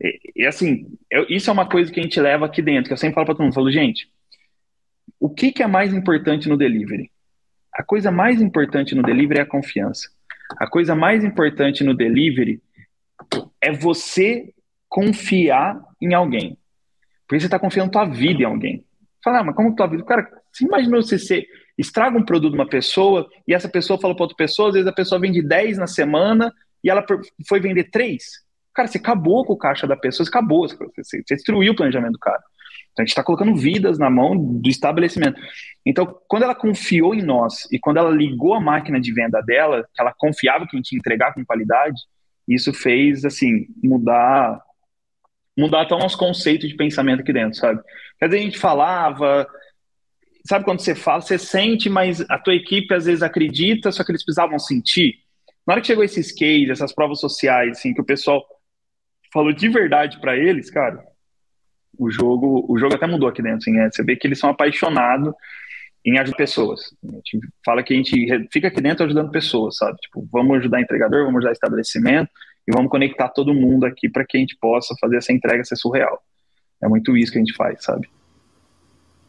[0.00, 2.92] E, e assim, eu, isso é uma coisa que a gente leva aqui dentro, que
[2.92, 4.08] eu sempre falo para todo mundo, falo, gente,
[5.18, 7.10] o que, que é mais importante no delivery?
[7.72, 10.08] A coisa mais importante no delivery é a confiança.
[10.56, 12.60] A coisa mais importante no delivery
[13.60, 14.52] é você
[14.88, 16.58] confiar em alguém.
[17.26, 18.84] Porque você está confiando tua vida em alguém.
[19.22, 20.02] Fala, ah, mas como tua vida?
[20.04, 24.14] Cara, você imaginou você ser, estraga um produto de uma pessoa e essa pessoa fala
[24.14, 27.04] para outra pessoa, às vezes a pessoa vende 10 na semana e ela
[27.46, 28.24] foi vender 3.
[28.74, 32.12] Cara, você acabou com o caixa da pessoa, você acabou, você, você destruiu o planejamento
[32.12, 32.42] do cara.
[32.98, 35.40] Então a gente está colocando vidas na mão do estabelecimento.
[35.86, 39.86] Então, quando ela confiou em nós e quando ela ligou a máquina de venda dela,
[39.94, 42.00] que ela confiava que a gente ia entregar com qualidade,
[42.48, 44.60] isso fez assim mudar
[45.56, 47.80] mudar até o nosso conceito de pensamento aqui dentro, sabe?
[48.18, 49.46] Quer dizer, a gente falava,
[50.46, 54.12] sabe quando você fala, você sente, mas a tua equipe às vezes acredita, só que
[54.12, 55.16] eles precisavam sentir.
[55.66, 58.44] Na hora que chegou esses cases, essas provas sociais, assim, que o pessoal
[59.32, 61.04] falou de verdade para eles, cara,
[61.98, 64.50] o jogo, o jogo até mudou aqui dentro, assim, é, você vê que eles são
[64.50, 65.34] apaixonados
[66.04, 66.94] em ajudar pessoas.
[67.06, 69.98] A gente fala que a gente fica aqui dentro ajudando pessoas, sabe?
[69.98, 72.30] Tipo, vamos ajudar entregador, vamos ajudar estabelecimento
[72.66, 75.76] e vamos conectar todo mundo aqui para que a gente possa fazer essa entrega ser
[75.76, 76.22] surreal.
[76.80, 78.08] É muito isso que a gente faz, sabe?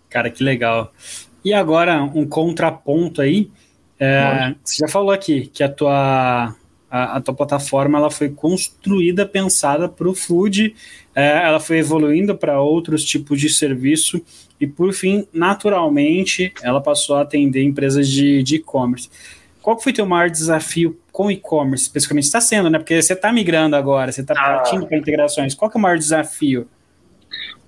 [0.09, 0.93] Cara, que legal.
[1.43, 3.51] E agora, um contraponto aí.
[3.99, 6.55] É, você já falou aqui que a tua,
[6.89, 10.75] a, a, tua plataforma ela foi construída, pensada para o food,
[11.15, 14.21] é, ela foi evoluindo para outros tipos de serviço
[14.59, 19.09] e, por fim, naturalmente, ela passou a atender empresas de e-commerce.
[19.61, 22.25] Qual foi o teu maior desafio com e-commerce, especificamente?
[22.25, 22.79] Está sendo, né?
[22.79, 24.57] Porque você está migrando agora, você está ah.
[24.57, 25.53] partindo para integrações.
[25.53, 26.67] Qual que é o maior desafio?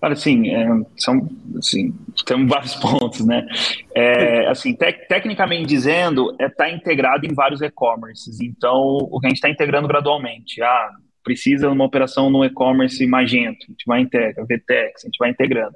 [0.01, 1.93] Olha, assim, é, são, assim,
[2.25, 3.45] temos vários pontos, né?
[3.93, 8.41] É, assim, te, tecnicamente dizendo, é estar tá integrado em vários e-commerces.
[8.41, 10.61] Então, o que a gente está integrando gradualmente.
[10.61, 10.89] Ah,
[11.23, 15.75] precisa uma operação no e-commerce Magento, a gente vai integrando, VTEX, a gente vai integrando.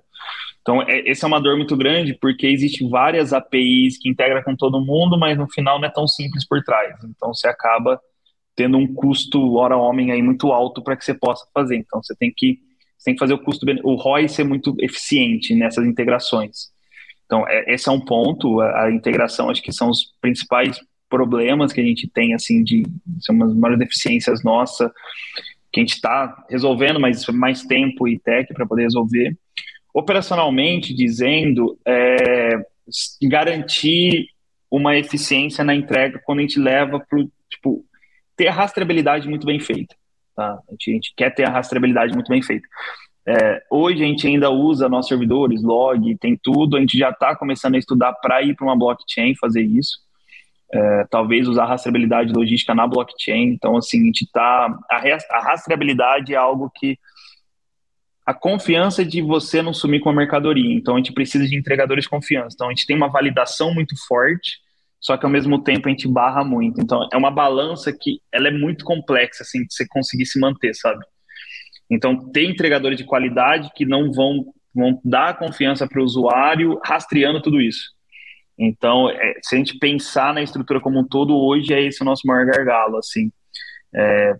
[0.60, 4.56] Então, é, esse é uma dor muito grande, porque existem várias APIs que integram com
[4.56, 6.96] todo mundo, mas no final não é tão simples por trás.
[7.04, 8.02] Então, você acaba
[8.56, 11.76] tendo um custo hora homem aí muito alto para que você possa fazer.
[11.76, 12.60] Então você tem que
[13.06, 16.72] tem que fazer o custo o ROI ser muito eficiente nessas integrações.
[17.26, 18.60] Então é, esse é um ponto.
[18.60, 22.84] A, a, integração acho que são os principais problemas que a gente tem assim de
[23.22, 24.92] são umas maiores deficiências nossas
[25.72, 29.38] que a gente está resolvendo, mas mais tempo e tech para poder resolver.
[29.94, 32.66] Operacionalmente dizendo, é,
[33.24, 34.30] garantir
[34.72, 37.86] uma eficiência na entrega quando a gente leva para tipo
[38.38, 39.96] ter a rastreabilidade muito bem feita.
[40.36, 40.60] Tá?
[40.68, 42.68] A, gente, a gente quer ter a rastreabilidade muito bem feita.
[43.28, 46.78] É, hoje a gente ainda usa nossos servidores, log, tem tudo.
[46.78, 50.00] A gente já está começando a estudar para ir para uma blockchain fazer isso.
[50.72, 53.48] É, talvez usar rastreabilidade logística na blockchain.
[53.48, 54.78] Então, assim, a gente está.
[54.90, 56.98] A, rastreabilidade é algo que.
[58.26, 60.74] A confiança de você não sumir com a mercadoria.
[60.76, 62.56] Então, a gente precisa de entregadores de confiança.
[62.56, 64.65] Então, a gente tem uma validação muito forte
[65.06, 66.82] só que ao mesmo tempo a gente barra muito.
[66.82, 70.74] Então é uma balança que ela é muito complexa assim de você conseguir se manter,
[70.74, 71.06] sabe?
[71.92, 77.40] Então tem entregadores de qualidade que não vão vão dar confiança para o usuário rastreando
[77.40, 77.94] tudo isso.
[78.58, 82.06] Então, é, se a gente pensar na estrutura como um todo, hoje é esse o
[82.06, 83.32] nosso maior gargalo, assim.
[83.94, 84.36] É,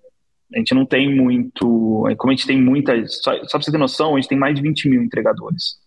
[0.54, 3.78] a gente não tem muito, como a gente tem muitas, só, só para você ter
[3.78, 5.78] noção, a gente tem mais de 20 mil entregadores.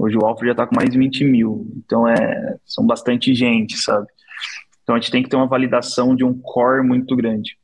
[0.00, 1.70] Hoje o Alfa já está com mais de 20 mil.
[1.76, 4.06] Então, é, são bastante gente, sabe?
[4.82, 7.58] Então, a gente tem que ter uma validação de um core muito grande.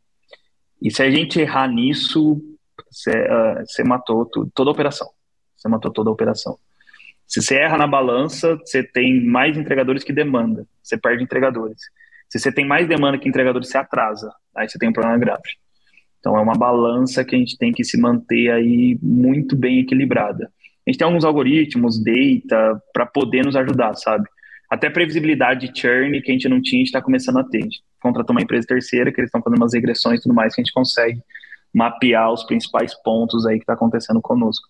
[0.83, 2.39] E se a gente errar nisso,
[2.91, 5.09] você, uh, matou tudo, toda a operação.
[5.57, 6.59] Você matou toda a operação.
[7.27, 10.67] Se você erra na balança, você tem mais entregadores que demanda.
[10.83, 11.81] Você perde entregadores.
[12.29, 14.31] Se você tem mais demanda que entregadores, você atrasa.
[14.55, 15.57] Aí você tem um problema grave.
[16.21, 20.53] Então é uma balança que a gente tem que se manter aí muito bem equilibrada
[20.87, 24.29] a gente tem alguns algoritmos, data, para poder nos ajudar, sabe?
[24.71, 27.59] Até previsibilidade de churn que a gente não tinha, a gente está começando a ter.
[27.59, 30.55] A gente contratou uma empresa terceira, que eles estão fazendo umas regressões e tudo mais,
[30.55, 31.21] que a gente consegue
[31.75, 34.67] mapear os principais pontos aí que está acontecendo conosco.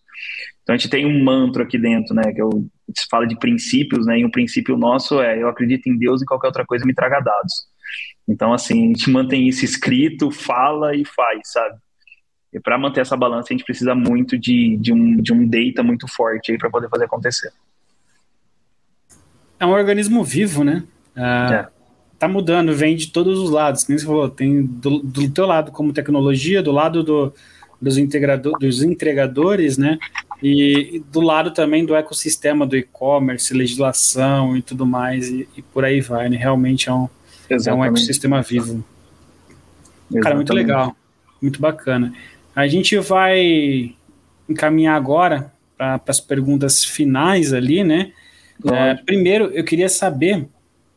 [0.62, 2.50] Então a gente tem um mantra aqui dentro, né, que eu,
[2.96, 6.26] se fala de princípios, né, e um princípio nosso é eu acredito em Deus e
[6.26, 7.52] qualquer outra coisa me traga dados.
[8.28, 11.76] Então assim, a gente mantém isso escrito, fala e faz, sabe?
[12.56, 15.82] E para manter essa balança, a gente precisa muito de, de, um, de um data
[15.82, 17.52] muito forte aí para poder fazer acontecer.
[19.60, 20.82] É um organismo vivo, né?
[21.14, 21.76] Ah, é.
[22.18, 23.84] Tá mudando, vem de todos os lados.
[23.84, 27.34] Como você falou, tem do, do teu lado como tecnologia, do lado do,
[27.80, 29.98] dos, integrador, dos entregadores, né?
[30.42, 35.60] E, e, do lado também do ecossistema do e-commerce, legislação e tudo mais, e, e,
[35.60, 36.38] por aí vai, né?
[36.38, 37.06] Realmente é um,
[37.50, 38.82] é um ecossistema vivo.
[40.10, 40.22] Exatamente.
[40.22, 40.96] Cara, muito legal,
[41.42, 42.14] muito bacana.
[42.56, 43.94] A gente vai
[44.48, 48.12] encaminhar agora para as perguntas finais ali, né?
[48.72, 50.48] É, primeiro, eu queria saber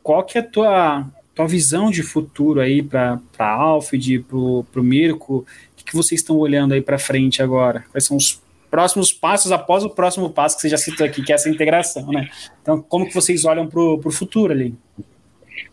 [0.01, 4.83] qual que é a tua, tua visão de futuro aí para a Alfred, para o
[4.83, 5.45] Mirko, o
[5.75, 7.83] que, que vocês estão olhando aí para frente agora?
[7.91, 8.41] Quais são os
[8.71, 12.07] próximos passos após o próximo passo que você já citou aqui, que é essa integração,
[12.07, 12.29] né?
[12.61, 14.73] Então, como que vocês olham para o futuro ali?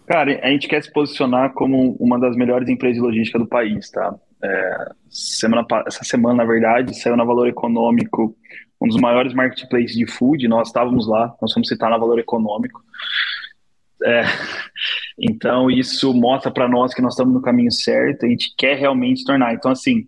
[0.05, 3.88] Cara, a gente quer se posicionar como uma das melhores empresas de logística do país,
[3.90, 4.14] tá?
[4.47, 8.37] É, semana, essa semana, na verdade, saiu na Valor Econômico
[8.81, 10.47] um dos maiores marketplaces de food.
[10.47, 12.81] Nós estávamos lá, nós fomos citar na Valor Econômico.
[14.05, 14.23] É,
[15.19, 18.27] então, isso mostra para nós que nós estamos no caminho certo.
[18.27, 19.55] A gente quer realmente tornar.
[19.55, 20.07] Então, assim,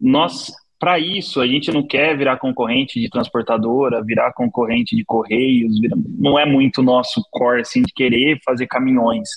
[0.00, 5.72] nós, para isso, a gente não quer virar concorrente de transportadora, virar concorrente de correios.
[6.18, 9.28] Não é muito nosso core, assim, de querer fazer caminhões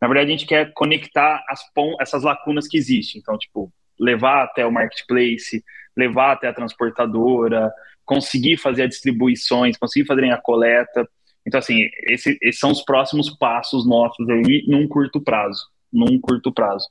[0.00, 1.60] na verdade, a gente quer conectar as
[2.00, 3.20] essas lacunas que existem.
[3.20, 5.64] Então, tipo, levar até o marketplace,
[5.96, 7.72] levar até a transportadora,
[8.04, 11.08] conseguir fazer as distribuições, conseguir fazer a coleta.
[11.46, 15.66] Então, assim, esse, esses são os próximos passos nossos aí num curto prazo.
[15.92, 16.88] Num curto prazo.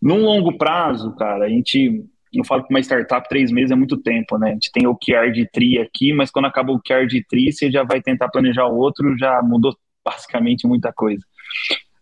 [0.00, 2.04] Num longo prazo, cara, a gente.
[2.34, 4.50] Eu falo que uma startup, três meses é muito tempo, né?
[4.50, 7.52] A gente tem o QR de TRI aqui, mas quando acaba o QR de TRI,
[7.52, 11.24] você já vai tentar planejar outro, já mudou basicamente muita coisa.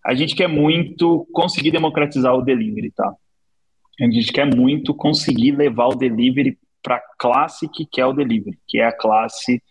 [0.04, 3.14] A gente quer muito conseguir democratizar o delivery, tá?
[4.00, 8.58] A gente quer muito conseguir levar o delivery para a classe que quer o delivery,
[8.66, 9.62] que é a classe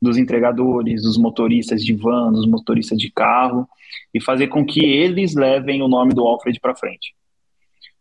[0.00, 3.66] dos entregadores, dos motoristas de van, dos motoristas de carro,
[4.12, 7.14] e fazer com que eles levem o nome do Alfred para frente.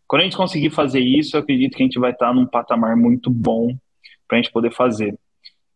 [0.08, 2.96] Quando a gente conseguir fazer isso, eu acredito que a gente vai estar num patamar
[2.96, 3.76] muito bom
[4.28, 5.18] para a gente poder fazer.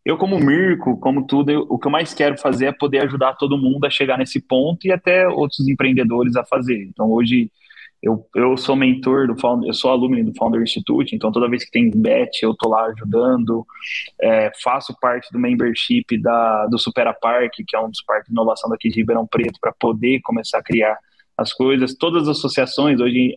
[0.03, 3.35] Eu, como Mirko, como tudo, eu, o que eu mais quero fazer é poder ajudar
[3.35, 6.85] todo mundo a chegar nesse ponto e até outros empreendedores a fazer.
[6.85, 7.51] Então, hoje,
[8.01, 11.63] eu, eu sou mentor do Founder, eu sou aluno do Founder Institute, então toda vez
[11.63, 13.63] que tem bet, eu tô lá ajudando,
[14.19, 18.33] é, faço parte do membership da, do Supera Park, que é um dos parques de
[18.33, 20.97] inovação daqui de Ribeirão Preto, para poder começar a criar
[21.37, 21.95] as coisas.
[21.95, 23.35] Todas as associações, hoje,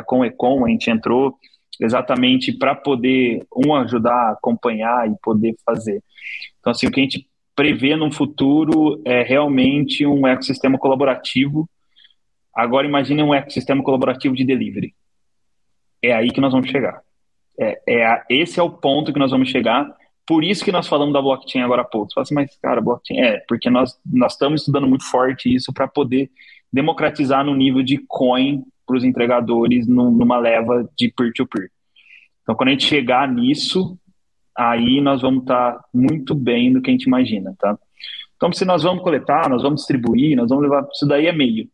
[0.00, 1.36] com Econ, a gente entrou
[1.80, 6.02] exatamente para poder um ajudar a acompanhar e poder fazer.
[6.60, 11.68] Então assim, o que a gente prevê no futuro é realmente um ecossistema colaborativo.
[12.54, 14.94] Agora imagine um ecossistema colaborativo de delivery.
[16.00, 17.00] É aí que nós vamos chegar.
[17.58, 19.86] É, é, esse é o ponto que nós vamos chegar.
[20.26, 22.08] Por isso que nós falamos da blockchain agora há pouco.
[22.08, 25.72] Você fala assim, mas, cara, blockchain é, porque nós, nós estamos estudando muito forte isso
[25.72, 26.30] para poder
[26.72, 28.62] democratizar no nível de coin
[28.92, 31.64] para os entregadores numa leva de peer-to-peer.
[31.64, 31.70] -peer.
[32.42, 33.98] Então, quando a gente chegar nisso,
[34.56, 37.78] aí nós vamos estar tá muito bem do que a gente imagina, tá?
[38.36, 41.68] Então, se nós vamos coletar, nós vamos distribuir, nós vamos levar, isso daí é meio.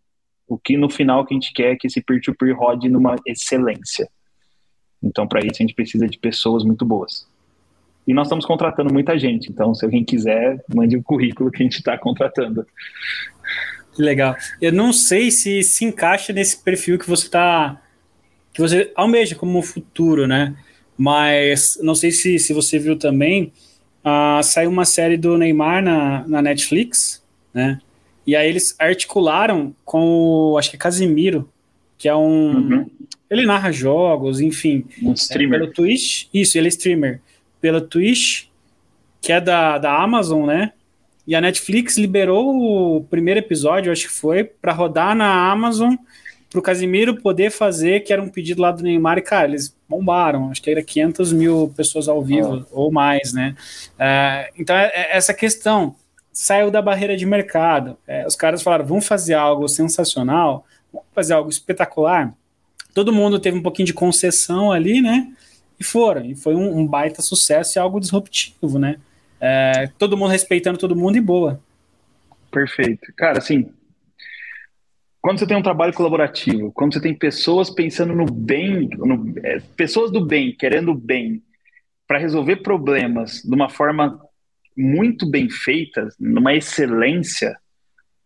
[0.47, 3.16] O que no final que a gente quer é que esse peer-to-peer -peer rode numa
[3.27, 4.09] excelência.
[5.03, 7.27] Então, para isso, a gente precisa de pessoas muito boas.
[8.07, 9.51] E nós estamos contratando muita gente.
[9.51, 12.66] Então, se alguém quiser, mande o um currículo que a gente está contratando.
[13.99, 14.37] Legal.
[14.61, 17.81] Eu não sei se se encaixa nesse perfil que você está.
[18.53, 20.55] que você almeja como futuro, né?
[20.97, 23.53] Mas não sei se, se você viu também.
[24.05, 27.23] Uh, saiu uma série do Neymar na, na Netflix,
[27.53, 27.81] né?
[28.27, 31.49] E aí eles articularam com o, acho que é Casimiro,
[31.97, 32.53] que é um.
[32.53, 32.91] Uhum.
[33.31, 34.85] Ele narra jogos, enfim.
[35.03, 35.57] Um streamer.
[35.57, 36.27] É, pelo Twitch.
[36.33, 37.21] Isso, ele é streamer.
[37.61, 38.45] Pela Twitch,
[39.21, 40.73] que é da, da Amazon, né?
[41.29, 45.95] E a Netflix liberou o primeiro episódio, acho que foi, para rodar na Amazon,
[46.49, 49.18] para o Casimiro poder fazer, que era um pedido lá do Neymar.
[49.18, 50.51] E, cara, eles bombaram.
[50.51, 52.85] Acho que era 500 mil pessoas ao vivo, oh.
[52.85, 53.55] ou mais, né?
[53.99, 55.95] É, então, é, é, essa questão
[56.33, 57.99] saiu da barreira de mercado.
[58.07, 62.35] É, os caras falaram, vamos fazer algo sensacional, vamos fazer algo espetacular
[62.99, 65.29] todo mundo teve um pouquinho de concessão ali, né?
[65.79, 66.24] E foram.
[66.24, 68.97] E foi um, um baita sucesso e algo disruptivo, né?
[69.41, 71.61] É, todo mundo respeitando todo mundo e boa.
[72.51, 73.12] Perfeito.
[73.16, 73.70] Cara, assim,
[75.20, 79.61] quando você tem um trabalho colaborativo, quando você tem pessoas pensando no bem, no, é,
[79.76, 81.43] pessoas do bem, querendo o bem,
[82.07, 84.18] para resolver problemas de uma forma
[84.76, 87.57] muito bem feita, numa excelência,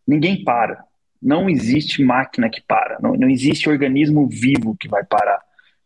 [0.06, 0.84] ninguém para.
[1.20, 5.40] Não existe máquina que para, não, não existe organismo vivo que vai parar.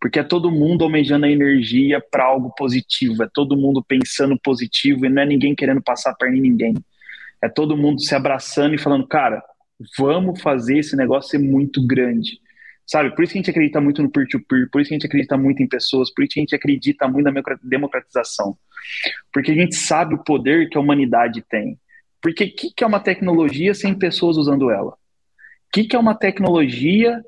[0.07, 5.04] Porque é todo mundo almejando a energia para algo positivo, é todo mundo pensando positivo
[5.04, 6.74] e não é ninguém querendo passar a perna em ninguém.
[7.42, 9.42] É todo mundo se abraçando e falando, cara,
[9.98, 12.38] vamos fazer esse negócio ser muito grande.
[12.86, 13.12] Sabe?
[13.16, 15.07] Por isso que a gente acredita muito no peer-to-peer, -peer, por isso que a gente
[15.07, 18.57] acredita muito em pessoas, por isso que a gente acredita muito na democratização.
[19.32, 21.76] Porque a gente sabe o poder que a humanidade tem.
[22.22, 24.96] Porque o que, que é uma tecnologia sem pessoas usando ela?
[25.76, 27.22] que, que é uma tecnologia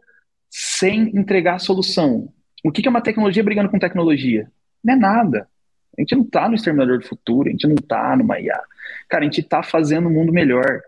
[0.48, 2.32] sem entregar a solução?
[2.64, 4.50] O que, é uma tecnologia brigando com tecnologia?
[4.82, 5.48] Não é nada.
[5.96, 8.60] A gente não está no Exterminador do Futuro, a gente não está numa IA.
[9.08, 10.80] Cara, a gente está fazendo um mundo melhor.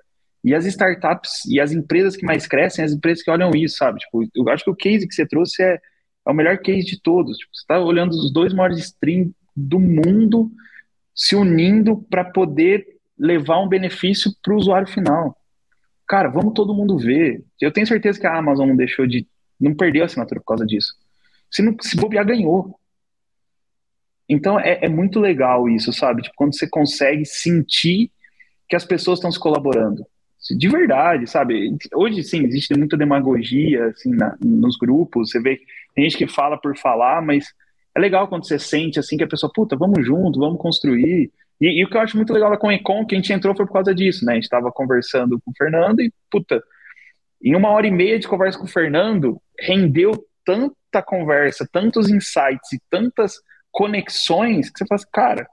[0.42, 3.98] E as startups e as empresas que mais crescem, as empresas que olham isso, sabe?
[4.00, 7.00] Tipo, eu acho que o case que você trouxe é, é o melhor case de
[7.00, 7.36] todos.
[7.36, 10.50] Tipo, você está olhando os dois maiores streams do mundo
[11.14, 12.86] se unindo para poder
[13.18, 15.36] levar um benefício para o usuário final
[16.10, 17.44] cara, vamos todo mundo ver.
[17.60, 19.24] Eu tenho certeza que a Amazon não deixou de.
[19.60, 20.92] não perdeu a assinatura por causa disso.
[21.50, 22.78] Se, não, se bobear, ganhou.
[24.28, 26.22] Então é, é muito legal isso, sabe?
[26.22, 28.10] Tipo, quando você consegue sentir
[28.68, 30.06] que as pessoas estão se colaborando.
[30.56, 31.76] De verdade, sabe?
[31.94, 35.30] Hoje, sim, existe muita demagogia assim, na, nos grupos.
[35.30, 35.60] Você vê,
[35.94, 37.52] tem gente que fala por falar, mas
[37.94, 41.30] é legal quando você sente assim que a pessoa, puta, vamos junto, vamos construir.
[41.60, 43.66] E, e, o que eu acho muito legal da Comecon, que a gente entrou foi
[43.66, 44.32] por causa disso, né?
[44.32, 46.62] A gente estava conversando com o Fernando e, puta,
[47.42, 50.12] em uma hora e meia de conversa com o Fernando, rendeu
[50.90, 53.34] tanta conversa, tantos insights e tantas
[53.70, 55.48] conexões que você fala assim, cara,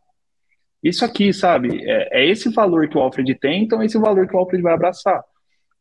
[0.83, 1.83] isso aqui, sabe?
[1.83, 4.61] É, é esse valor que o Alfred tem, então é esse valor que o Alfred
[4.61, 5.23] vai abraçar.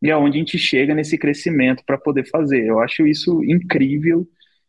[0.03, 2.67] E é onde a gente chega nesse crescimento para poder fazer.
[2.67, 4.27] Eu acho isso incrível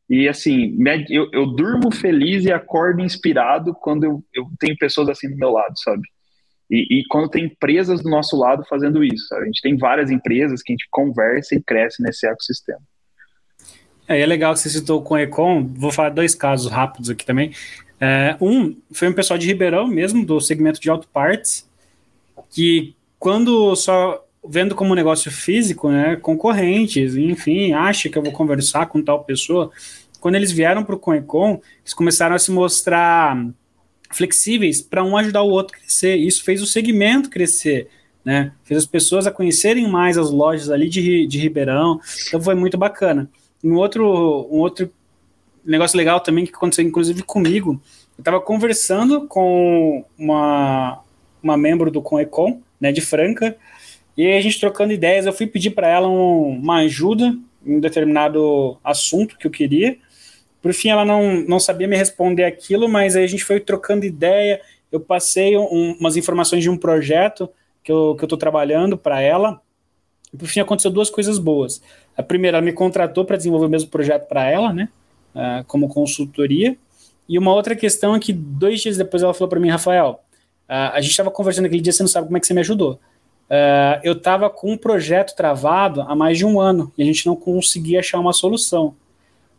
[0.10, 0.78] e assim,
[1.10, 5.50] eu, eu durmo feliz e acordo inspirado quando eu, eu tenho pessoas assim do meu
[5.50, 6.04] lado, sabe?
[6.70, 9.28] E, e, quando tem empresas do nosso lado fazendo isso.
[9.28, 9.44] Sabe?
[9.44, 12.82] A gente tem várias empresas que a gente conversa e cresce nesse ecossistema.
[14.08, 17.26] É, é legal que você citou com o Econ, vou falar dois casos rápidos aqui
[17.26, 17.52] também.
[18.00, 21.68] É, um foi um pessoal de Ribeirão mesmo, do segmento de auto parts,
[22.50, 28.86] que quando só vendo como negócio físico, né, concorrentes, enfim, acha que eu vou conversar
[28.86, 29.72] com tal pessoa.
[30.20, 33.38] Quando eles vieram para o CoinCon, eles começaram a se mostrar
[34.12, 36.16] flexíveis para um ajudar o outro a crescer.
[36.16, 37.90] Isso fez o segmento crescer,
[38.24, 38.54] né?
[38.64, 42.00] Fez as pessoas a conhecerem mais as lojas ali de, de Ribeirão.
[42.28, 43.30] Então foi muito bacana.
[43.64, 44.06] Um outro,
[44.52, 44.92] um outro
[45.66, 47.82] negócio legal também que aconteceu, inclusive comigo,
[48.18, 51.00] eu estava conversando com uma,
[51.42, 53.58] uma membro do ConEcon, né, de Franca,
[54.16, 57.80] e a gente trocando ideias, eu fui pedir para ela um, uma ajuda em um
[57.80, 59.98] determinado assunto que eu queria.
[60.62, 64.06] Por fim, ela não, não sabia me responder aquilo, mas aí a gente foi trocando
[64.06, 64.60] ideia.
[64.92, 67.48] Eu passei um, umas informações de um projeto
[67.84, 69.62] que eu estou que eu trabalhando para ela.
[70.38, 71.82] Por fim, aconteceu duas coisas boas.
[72.16, 74.90] A primeira, ela me contratou para desenvolver o mesmo projeto para ela, né?
[75.36, 76.78] Uh, como consultoria.
[77.28, 80.22] E uma outra questão é que dois dias depois ela falou para mim, Rafael,
[80.70, 82.62] uh, a gente estava conversando aquele dia, você não sabe como é que você me
[82.62, 83.00] ajudou.
[83.50, 87.26] Uh, eu estava com um projeto travado há mais de um ano e a gente
[87.26, 88.96] não conseguia achar uma solução.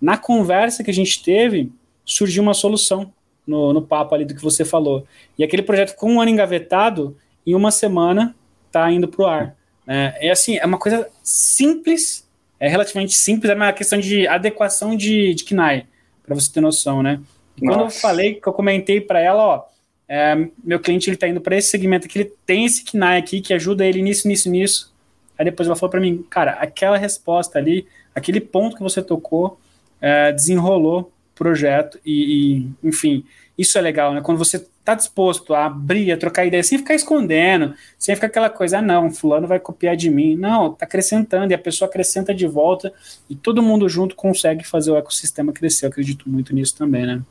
[0.00, 1.72] Na conversa que a gente teve,
[2.04, 3.12] surgiu uma solução
[3.46, 5.06] no, no papo ali do que você falou.
[5.38, 7.16] E aquele projeto com um ano engavetado,
[7.46, 8.34] em uma semana
[8.66, 9.56] está indo para o ar.
[9.88, 12.28] É, é assim, é uma coisa simples,
[12.60, 15.86] é relativamente simples, é uma questão de adequação de, de KNAI,
[16.22, 17.18] para você ter noção, né?
[17.58, 19.64] Quando eu falei, que eu comentei para ela, ó,
[20.06, 23.40] é, meu cliente ele está indo para esse segmento aqui, ele tem esse KNAI aqui
[23.40, 24.94] que ajuda ele nisso, nisso, nisso.
[25.38, 29.58] Aí depois ela falou para mim, cara, aquela resposta ali, aquele ponto que você tocou,
[30.00, 33.24] é, desenrolou o projeto e, e, enfim,
[33.56, 34.20] isso é legal, né?
[34.20, 38.48] Quando você está disposto a abrir, a trocar ideia, sem ficar escondendo, sem ficar aquela
[38.48, 40.34] coisa, ah, não, fulano vai copiar de mim.
[40.34, 42.92] Não, está acrescentando e a pessoa acrescenta de volta
[43.28, 45.84] e todo mundo junto consegue fazer o ecossistema crescer.
[45.84, 47.22] Eu acredito muito nisso também, né?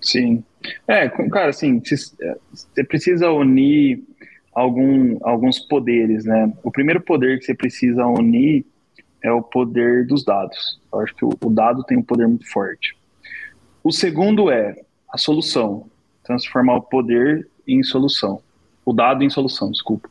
[0.00, 0.42] Sim.
[0.88, 4.02] É, cara, assim, você precisa unir
[4.52, 6.52] algum, alguns poderes, né?
[6.64, 8.66] O primeiro poder que você precisa unir
[9.22, 10.80] é o poder dos dados.
[10.92, 12.96] Eu acho que o, o dado tem um poder muito forte.
[13.84, 14.74] O segundo é
[15.12, 15.86] a solução,
[16.22, 18.42] transformar o poder em solução,
[18.84, 20.08] o dado em solução, desculpa.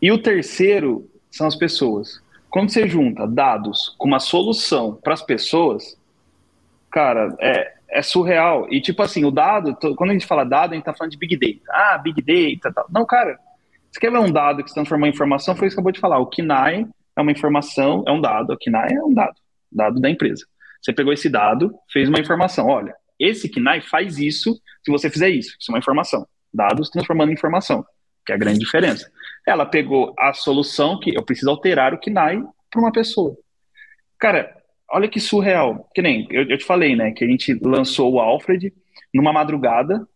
[0.00, 2.20] E o terceiro são as pessoas.
[2.50, 5.98] Quando você junta dados com uma solução para as pessoas,
[6.90, 8.66] cara, é, é surreal.
[8.70, 11.18] E tipo assim, o dado, quando a gente fala dado, a gente tá falando de
[11.18, 11.70] Big Data.
[11.70, 12.86] Ah, Big Data tal.
[12.90, 13.38] Não, cara,
[13.90, 15.54] você quer ver um dado que se transformou em informação?
[15.54, 16.18] Foi isso que acabou de falar.
[16.18, 18.52] O KNAI é uma informação, é um dado.
[18.52, 19.34] O KNAI é um dado,
[19.70, 20.44] dado da empresa.
[20.80, 22.66] Você pegou esse dado, fez uma informação.
[22.66, 25.56] Olha, esse KNAI faz isso se você fizer isso.
[25.58, 26.26] Isso é uma informação.
[26.52, 27.84] Dados transformando em informação,
[28.26, 29.10] que é a grande diferença.
[29.46, 33.36] Ela pegou a solução que eu preciso alterar o KNAI para uma pessoa.
[34.18, 34.54] Cara,
[34.90, 35.88] olha que surreal.
[35.94, 37.12] Que nem eu, eu, te falei, né?
[37.12, 38.72] Que a gente lançou o Alfred
[39.12, 40.06] numa madrugada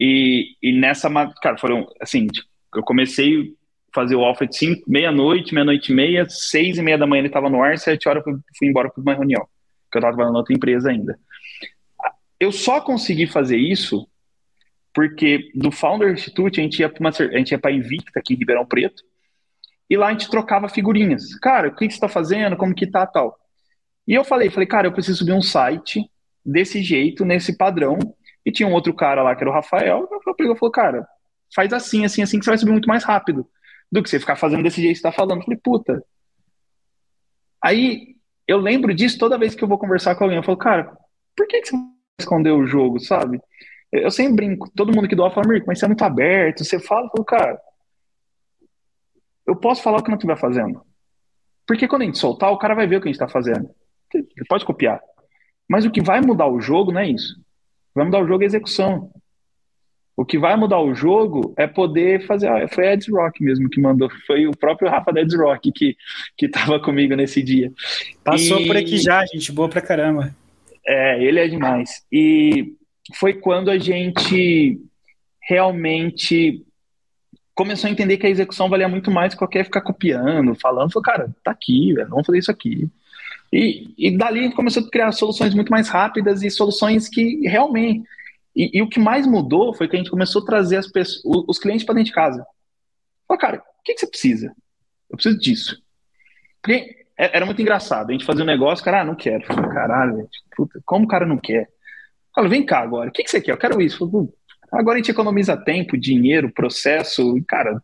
[0.00, 1.08] e, e nessa,
[1.40, 4.50] cara, foram assim, tipo, eu comecei a fazer o Alfred
[4.86, 8.26] meia-noite, meia-noite e meia, seis e meia da manhã ele estava no ar, sete horas
[8.26, 9.46] eu fui embora para uma reunião,
[9.90, 11.16] que eu estava trabalhando em outra empresa ainda.
[12.38, 14.08] Eu só consegui fazer isso
[14.92, 19.02] porque do Founder Institute a gente ia para Invicta aqui em Ribeirão Preto
[19.90, 21.34] e lá a gente trocava figurinhas.
[21.40, 22.56] Cara, o que, você está fazendo?
[22.56, 23.36] Como que tá tal?
[24.06, 26.00] E eu falei, falei, cara, eu preciso subir um site
[26.44, 27.98] desse jeito, nesse padrão.
[28.46, 30.08] E tinha um outro cara lá que era o Rafael.
[30.10, 31.08] Eu falei, cara,
[31.54, 33.48] faz assim, assim, assim que você vai subir muito mais rápido
[33.90, 35.38] do que você ficar fazendo desse jeito que você está falando.
[35.38, 36.04] Eu falei, puta.
[37.62, 38.16] Aí
[38.46, 40.38] eu lembro disso toda vez que eu vou conversar com alguém.
[40.38, 40.96] Eu falo, cara,
[41.36, 41.76] por que, que você
[42.18, 43.40] esconder o jogo, sabe?
[43.92, 47.08] Eu sempre brinco, todo mundo que doa fala, mas você é muito aberto, você fala,
[47.08, 47.60] falo, cara,
[49.46, 50.82] eu posso falar o que não estiver fazendo.
[51.66, 53.68] Porque quando a gente soltar, o cara vai ver o que a gente está fazendo.
[54.12, 55.00] Ele pode copiar.
[55.68, 57.40] Mas o que vai mudar o jogo não é isso.
[57.94, 59.10] Vai mudar o jogo é a execução.
[60.16, 62.48] O que vai mudar o jogo é poder fazer.
[62.48, 64.08] Ah, foi a Eds Rock mesmo que mandou.
[64.26, 65.96] Foi o próprio Rafa da Eds Rock que,
[66.36, 67.72] que tava comigo nesse dia.
[68.22, 68.66] Passou e...
[68.66, 69.50] por aqui já, gente.
[69.50, 70.34] Boa pra caramba.
[70.86, 72.04] É, ele é demais.
[72.12, 72.76] E
[73.14, 74.80] foi quando a gente
[75.40, 76.64] realmente
[77.54, 80.92] começou a entender que a execução valia muito mais que qualquer ficar copiando, falando.
[80.92, 82.90] Falou, cara, tá aqui, velho, vamos fazer isso aqui.
[83.52, 87.46] E, e dali a gente começou a criar soluções muito mais rápidas e soluções que
[87.46, 88.04] realmente.
[88.54, 91.44] E, e o que mais mudou foi que a gente começou a trazer as pessoas,
[91.48, 92.44] os clientes para dentro de casa.
[93.28, 94.54] Falei, cara, o que, que você precisa?
[95.08, 95.82] Eu preciso disso.
[96.60, 98.10] Porque era muito engraçado.
[98.10, 99.46] A gente fazia um negócio, cara, ah, não quero.
[99.46, 101.68] Falei, caralho, puta, como o cara não quer?
[102.34, 103.52] Fala, vem cá agora, o que, que você quer?
[103.52, 103.98] Eu quero isso.
[103.98, 104.28] Falei,
[104.72, 107.80] agora a gente economiza tempo, dinheiro, processo, e, cara,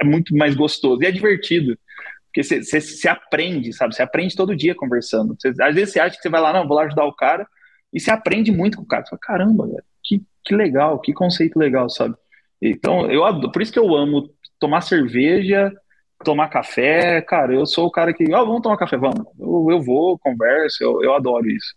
[0.00, 1.78] é muito mais gostoso e é divertido.
[2.26, 3.94] Porque você se aprende, sabe?
[3.94, 5.36] Você aprende todo dia conversando.
[5.40, 7.46] Cê, às vezes você acha que você vai lá, não, vou lá ajudar o cara,
[7.92, 9.04] e você aprende muito com o cara.
[9.04, 12.14] Você fala, caramba, velho, que, que legal, que conceito legal, sabe?
[12.62, 15.72] Então, eu adoro, por isso que eu amo tomar cerveja,
[16.24, 19.24] tomar café, cara, eu sou o cara que, ó, oh, vamos tomar café, vamos.
[19.38, 21.74] Eu, eu vou, converso, eu, eu adoro isso.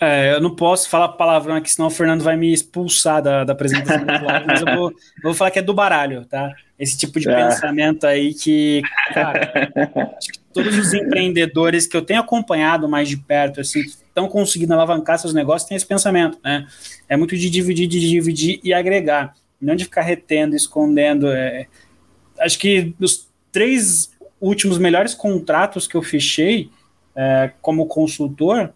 [0.00, 3.52] É, eu não posso falar palavrão aqui, senão o Fernando vai me expulsar da, da
[3.52, 4.92] apresentação do live, mas eu vou,
[5.24, 6.54] vou falar que é do baralho, tá?
[6.78, 7.34] Esse tipo de é.
[7.34, 8.80] pensamento aí que,
[9.12, 9.50] cara,
[10.16, 14.72] acho que todos os empreendedores que eu tenho acompanhado mais de perto, assim, estão conseguindo
[14.72, 16.64] alavancar seus negócios, têm esse pensamento, né?
[17.08, 21.26] É muito de dividir, de dividir e agregar, não de ficar retendo, escondendo.
[21.32, 21.66] É,
[22.40, 24.10] acho que os três
[24.40, 26.70] últimos melhores contratos que eu fechei,
[27.14, 28.70] é, como consultor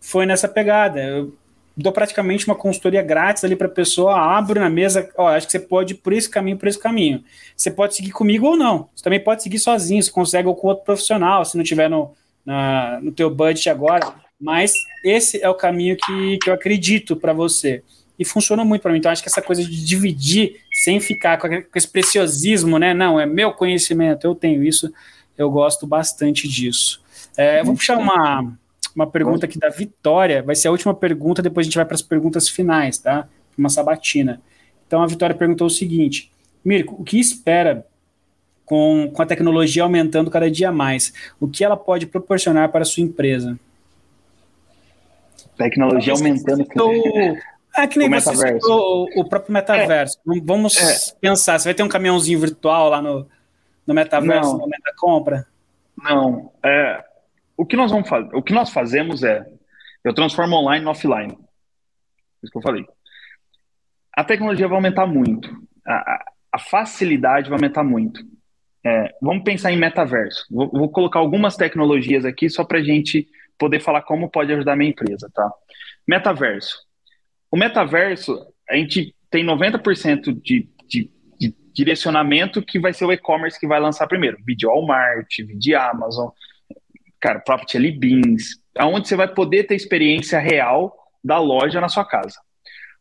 [0.00, 1.02] foi nessa pegada.
[1.02, 1.34] Eu
[1.76, 5.52] dou praticamente uma consultoria grátis ali para a pessoa, abro na mesa, ó, acho que
[5.52, 7.22] você pode ir por esse caminho, por esse caminho.
[7.56, 8.88] Você pode seguir comigo ou não.
[8.94, 12.12] Você também pode seguir sozinho, você consegue ou com outro profissional, se não tiver no,
[12.44, 14.14] na, no teu budget agora.
[14.40, 14.72] Mas
[15.04, 17.82] esse é o caminho que, que eu acredito para você.
[18.18, 18.98] E funciona muito para mim.
[18.98, 22.94] Então, acho que essa coisa de dividir sem ficar com, com esse preciosismo, né?
[22.94, 24.92] Não, é meu conhecimento, eu tenho isso,
[25.36, 27.02] eu gosto bastante disso.
[27.36, 28.52] É, vou puxar uma,
[28.94, 31.94] uma pergunta aqui da Vitória, vai ser a última pergunta, depois a gente vai para
[31.94, 33.28] as perguntas finais, tá?
[33.56, 34.40] Uma sabatina.
[34.86, 36.30] Então a Vitória perguntou o seguinte:
[36.64, 37.86] Mirko, o que espera
[38.64, 41.12] com, com a tecnologia aumentando cada dia mais?
[41.38, 43.58] O que ela pode proporcionar para a sua empresa?
[45.56, 46.64] Tecnologia aumentando.
[46.64, 46.92] Citou,
[47.76, 50.18] é que nem o você citou o, próprio metaverso.
[50.18, 51.14] É, Vamos é.
[51.20, 53.28] pensar, você vai ter um caminhãozinho virtual lá no,
[53.86, 55.46] no metaverso no momento da compra?
[55.96, 57.04] Não, é,
[57.56, 59.46] o que nós vamos fazer, o que nós fazemos é,
[60.04, 61.36] eu transformo online no offline.
[62.42, 62.84] Isso que eu falei.
[64.12, 65.50] A tecnologia vai aumentar muito,
[65.86, 68.24] a, a facilidade vai aumentar muito.
[68.84, 70.46] É, vamos pensar em metaverso.
[70.50, 74.74] Vou, vou, colocar algumas tecnologias aqui só para a gente poder falar como pode ajudar
[74.74, 75.50] a minha empresa, tá?
[76.06, 76.85] Metaverso.
[77.50, 83.58] O metaverso, a gente tem 90% de, de, de direcionamento que vai ser o e-commerce
[83.58, 84.38] que vai lançar primeiro.
[84.44, 86.28] Vídeo Walmart, vídeo Amazon,
[87.20, 92.04] cara, Property Ali Beans, aonde você vai poder ter experiência real da loja na sua
[92.04, 92.38] casa.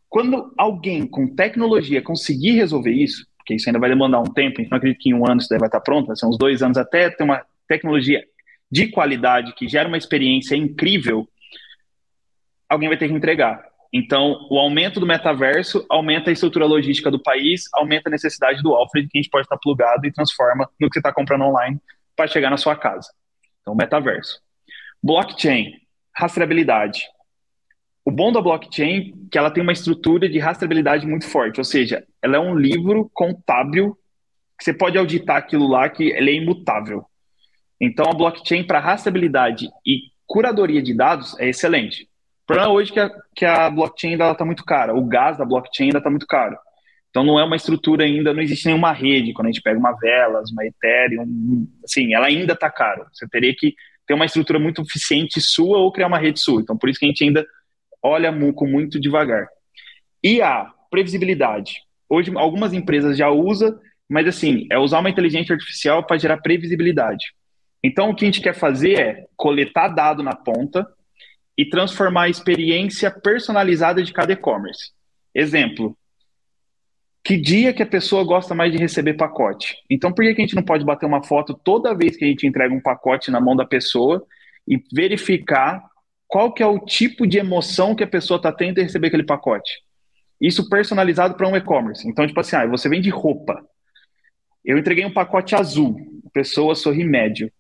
[0.10, 4.78] Quando alguém com tecnologia conseguir resolver isso, porque isso ainda vai demandar um tempo, então
[4.78, 7.10] acredito que em um ano isso vai estar pronto, vai ser uns dois anos até
[7.10, 8.24] ter uma tecnologia
[8.72, 11.28] de qualidade que gera uma experiência incrível,
[12.68, 13.64] alguém vai ter que entregar.
[13.98, 18.76] Então, o aumento do metaverso aumenta a estrutura logística do país, aumenta a necessidade do
[18.76, 21.80] Alfred, que a gente pode estar plugado e transforma no que você está comprando online
[22.14, 23.10] para chegar na sua casa.
[23.62, 24.42] Então, metaverso.
[25.02, 25.80] Blockchain,
[26.14, 27.08] rastreabilidade.
[28.04, 31.64] O bom da blockchain é que ela tem uma estrutura de rastreabilidade muito forte, ou
[31.64, 33.98] seja, ela é um livro contábil
[34.60, 37.06] que você pode auditar aquilo lá que ele é imutável.
[37.80, 42.10] Então, a blockchain para rastreabilidade e curadoria de dados é excelente.
[42.46, 45.36] O problema hoje é que a, que a blockchain ainda está muito cara, o gás
[45.36, 46.56] da blockchain ainda está muito caro.
[47.10, 49.34] Então não é uma estrutura ainda, não existe nenhuma rede.
[49.34, 53.08] Quando a gente pega uma Velas, uma Ethereum, assim, ela ainda está caro.
[53.12, 53.74] Você teria que
[54.06, 56.62] ter uma estrutura muito eficiente sua ou criar uma rede sua.
[56.62, 57.44] Então por isso que a gente ainda
[58.04, 59.48] olha com muito devagar.
[60.24, 61.80] E a previsibilidade.
[62.08, 63.76] Hoje algumas empresas já usam,
[64.08, 67.26] mas assim, é usar uma inteligência artificial para gerar previsibilidade.
[67.84, 70.86] Então o que a gente quer fazer é coletar dado na ponta
[71.58, 74.92] e transformar a experiência personalizada de cada e-commerce.
[75.34, 75.98] Exemplo,
[77.24, 79.76] que dia que a pessoa gosta mais de receber pacote.
[79.90, 82.46] Então, por que, a gente não pode bater uma foto toda vez que a gente
[82.46, 84.26] entrega um pacote na mão da pessoa
[84.68, 85.84] e verificar
[86.28, 89.24] qual que é o tipo de emoção que a pessoa está tendo em receber aquele
[89.24, 89.72] pacote?
[90.40, 92.08] Isso personalizado para um e-commerce.
[92.08, 93.64] Então, tipo assim, ah, você vende roupa.
[94.64, 97.52] Eu entreguei um pacote azul, a pessoa sorri médio.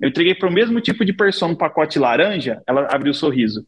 [0.00, 3.66] Eu entreguei para o mesmo tipo de pessoa um pacote laranja, ela abriu o sorriso.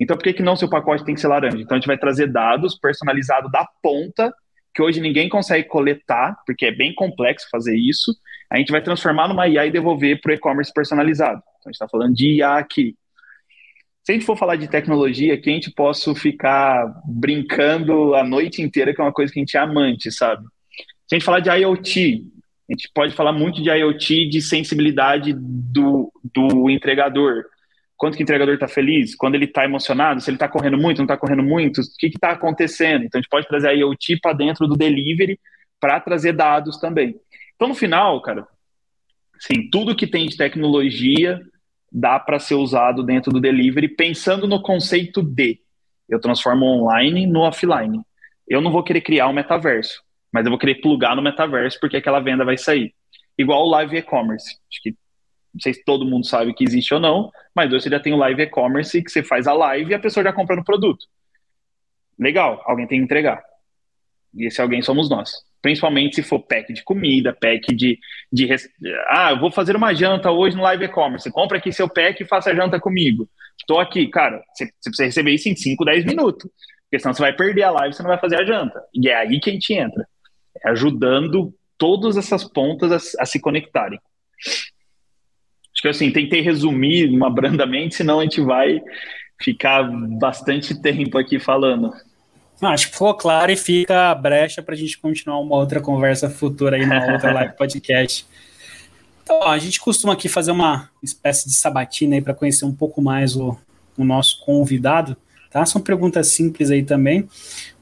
[0.00, 1.58] Então, por que, que não seu pacote tem que ser laranja?
[1.58, 4.32] Então, a gente vai trazer dados personalizados da ponta
[4.74, 8.14] que hoje ninguém consegue coletar, porque é bem complexo fazer isso,
[8.50, 11.38] a gente vai transformar numa IA e devolver para o e-commerce personalizado.
[11.38, 12.94] Então, a gente está falando de IA aqui.
[14.04, 18.62] Se a gente for falar de tecnologia, que a gente possa ficar brincando a noite
[18.62, 20.44] inteira, que é uma coisa que a gente é amante, sabe?
[21.06, 22.24] Se a gente falar de IoT,
[22.68, 27.44] a gente pode falar muito de IoT, de sensibilidade do, do entregador
[27.98, 30.98] quanto que o entregador está feliz, quando ele está emocionado, se ele está correndo muito,
[30.98, 33.04] não está correndo muito, o que está acontecendo.
[33.04, 35.38] Então a gente pode trazer a IoT para dentro do delivery
[35.80, 37.16] para trazer dados também.
[37.56, 38.46] Então no final, cara,
[39.40, 41.40] sim, tudo que tem de tecnologia
[41.90, 45.58] dá para ser usado dentro do delivery, pensando no conceito de
[46.08, 48.00] eu transformo online no offline.
[48.46, 50.02] Eu não vou querer criar um metaverso,
[50.32, 52.94] mas eu vou querer plugar no metaverso porque aquela venda vai sair.
[53.36, 54.56] Igual o live e-commerce.
[54.70, 54.90] Acho que
[55.54, 58.12] não sei se todo mundo sabe que existe ou não, mas hoje você já tem
[58.12, 61.06] o live e-commerce que você faz a live e a pessoa já compra no produto.
[62.18, 63.42] Legal, alguém tem que entregar.
[64.34, 65.32] E esse alguém somos nós.
[65.60, 67.98] Principalmente se for pack de comida, pack de,
[68.32, 68.48] de.
[69.08, 71.30] Ah, vou fazer uma janta hoje no live e-commerce.
[71.32, 73.28] Compra aqui seu pack e faça a janta comigo.
[73.58, 74.42] Estou aqui, cara.
[74.54, 76.48] Você, você precisa receber isso em 5, 10 minutos.
[76.84, 78.80] Porque senão você vai perder a live e você não vai fazer a janta.
[78.94, 80.06] E é aí que a gente entra.
[80.64, 84.00] Ajudando todas essas pontas a, a se conectarem.
[85.72, 88.80] Acho que assim, tentei resumir uma brandamente, senão a gente vai
[89.40, 89.84] ficar
[90.18, 91.92] bastante tempo aqui falando.
[92.60, 96.28] acho que ficou claro e fica a brecha para a gente continuar uma outra conversa
[96.28, 98.26] futura aí numa outra live podcast.
[99.22, 102.74] Então, ó, a gente costuma aqui fazer uma espécie de sabatina aí para conhecer um
[102.74, 103.56] pouco mais o,
[103.96, 105.16] o nosso convidado,
[105.50, 105.64] tá?
[105.64, 107.28] São perguntas simples aí também.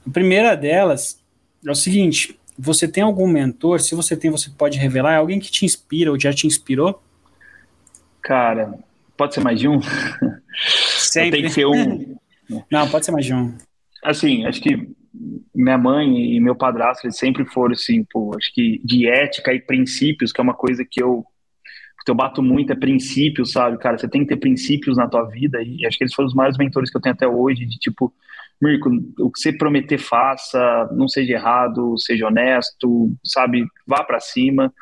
[0.06, 1.18] A primeira delas
[1.64, 3.80] é o seguinte: você tem algum mentor?
[3.80, 5.14] Se você tem, você pode revelar?
[5.14, 7.02] É alguém que te inspira ou já te inspirou?
[8.22, 8.78] Cara,
[9.16, 9.80] pode ser mais de um?
[10.98, 11.30] Sempre.
[11.30, 12.16] Tem que ser um.
[12.70, 13.57] Não, pode ser mais de um.
[14.02, 14.88] Assim, acho que
[15.54, 19.61] minha mãe e meu padrasto eles sempre foram assim, pô, acho que de ética e
[19.61, 21.24] princípios, que é uma coisa que eu
[22.04, 25.24] que eu bato muito é princípios, sabe, cara, você tem que ter princípios na tua
[25.24, 27.78] vida e acho que eles foram os maiores mentores que eu tenho até hoje, de
[27.80, 28.14] tipo,
[28.61, 28.90] Mirko,
[29.20, 34.72] o que você prometer faça, não seja errado, seja honesto, sabe, vá para cima.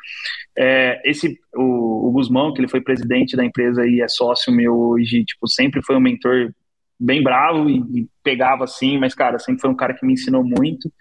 [0.57, 4.73] É, esse o, o Guzmão, que ele foi presidente da empresa e é sócio meu
[4.73, 6.53] hoje, tipo, sempre foi um mentor
[6.97, 10.43] bem bravo e, e, pegava assim, mas, cara, sempre foi um cara que me ensinou
[10.43, 10.91] muito.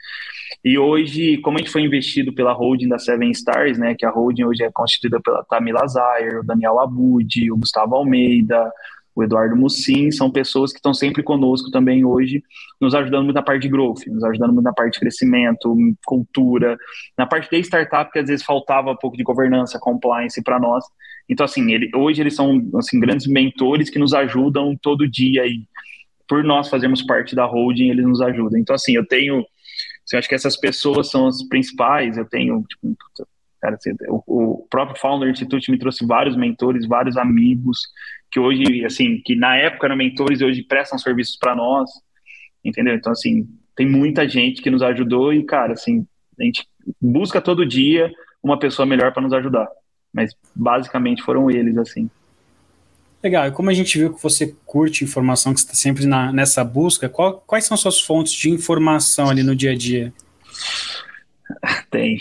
[0.64, 4.11] E hoje, como a gente foi investido pela holding da Seven Stars, né, que a
[4.11, 8.72] holding hoje é constituída pela Tamila Zayer, o Daniel Abud, o Gustavo Almeida,
[9.15, 12.43] o Eduardo Mussim, são pessoas que estão sempre conosco também hoje,
[12.81, 16.77] nos ajudando muito na parte de growth, nos ajudando muito na parte de crescimento, cultura,
[17.17, 20.85] na parte de startup, que às vezes faltava um pouco de governança, compliance para nós.
[21.29, 25.67] Então, assim, ele, hoje eles são assim, grandes mentores que nos ajudam todo dia e
[26.29, 28.59] por nós fazermos parte da holding, eles nos ajudam.
[28.59, 32.65] Então, assim, eu tenho, assim, eu acho que essas pessoas são as principais, eu tenho,
[32.69, 32.97] tipo,
[33.61, 37.79] cara, assim, o, o próprio Founder Institute me trouxe vários mentores, vários amigos,
[38.35, 41.89] que hoje, assim, que na época eram mentores e hoje prestam serviços para nós,
[42.64, 42.97] entendeu?
[42.97, 46.05] Então, assim, tem muita gente que nos ajudou e, cara, assim,
[46.37, 46.66] a gente
[47.01, 48.12] busca todo dia
[48.43, 49.68] uma pessoa melhor para nos ajudar.
[50.12, 52.11] Mas basicamente foram eles, assim.
[53.22, 56.32] Legal, e como a gente viu que você curte informação, que você está sempre na,
[56.32, 60.12] nessa busca, qual, quais são suas fontes de informação ali no dia a dia?
[61.89, 62.18] Tem.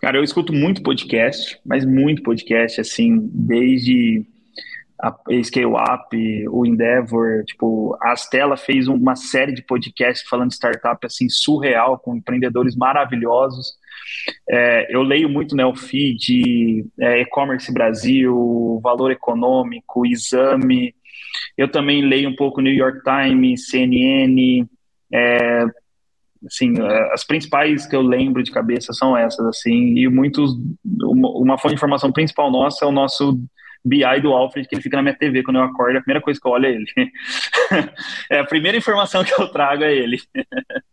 [0.00, 4.31] Cara, eu escuto muito podcast, mas muito podcast, assim, desde
[5.02, 10.54] a Scale Up, o Endeavor, tipo, a Astela fez uma série de podcasts falando de
[10.54, 13.72] startup, assim, surreal, com empreendedores maravilhosos.
[14.48, 20.94] É, eu leio muito né, o feed, é, e-commerce Brasil, valor econômico, exame.
[21.58, 24.64] Eu também leio um pouco New York Times, CNN.
[25.12, 25.64] É,
[26.46, 30.52] assim, é, as principais que eu lembro de cabeça são essas, assim, e muitos,
[30.84, 33.36] uma, uma fonte de informação principal nossa é o nosso
[33.84, 36.40] BI do Alfred, que ele fica na minha TV quando eu acordo, a primeira coisa
[36.40, 36.86] que eu olho é ele.
[38.30, 40.20] é a primeira informação que eu trago é ele.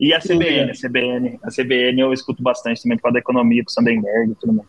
[0.00, 3.64] E a CBN, a CBN, a CBN eu escuto bastante também por causa da economia,
[3.64, 4.68] com o Sandenberg e tudo mais.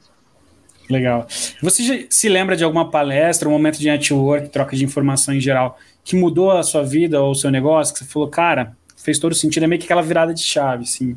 [0.90, 1.28] Legal.
[1.62, 5.78] Você se lembra de alguma palestra, um momento de network, troca de informação em geral,
[6.04, 9.36] que mudou a sua vida ou o seu negócio, que você falou, cara, fez todo
[9.36, 11.16] sentido, é meio que aquela virada de chave, sim.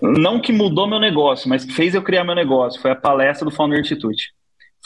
[0.00, 3.44] Não que mudou meu negócio, mas que fez eu criar meu negócio, foi a palestra
[3.44, 4.35] do Founder Institute.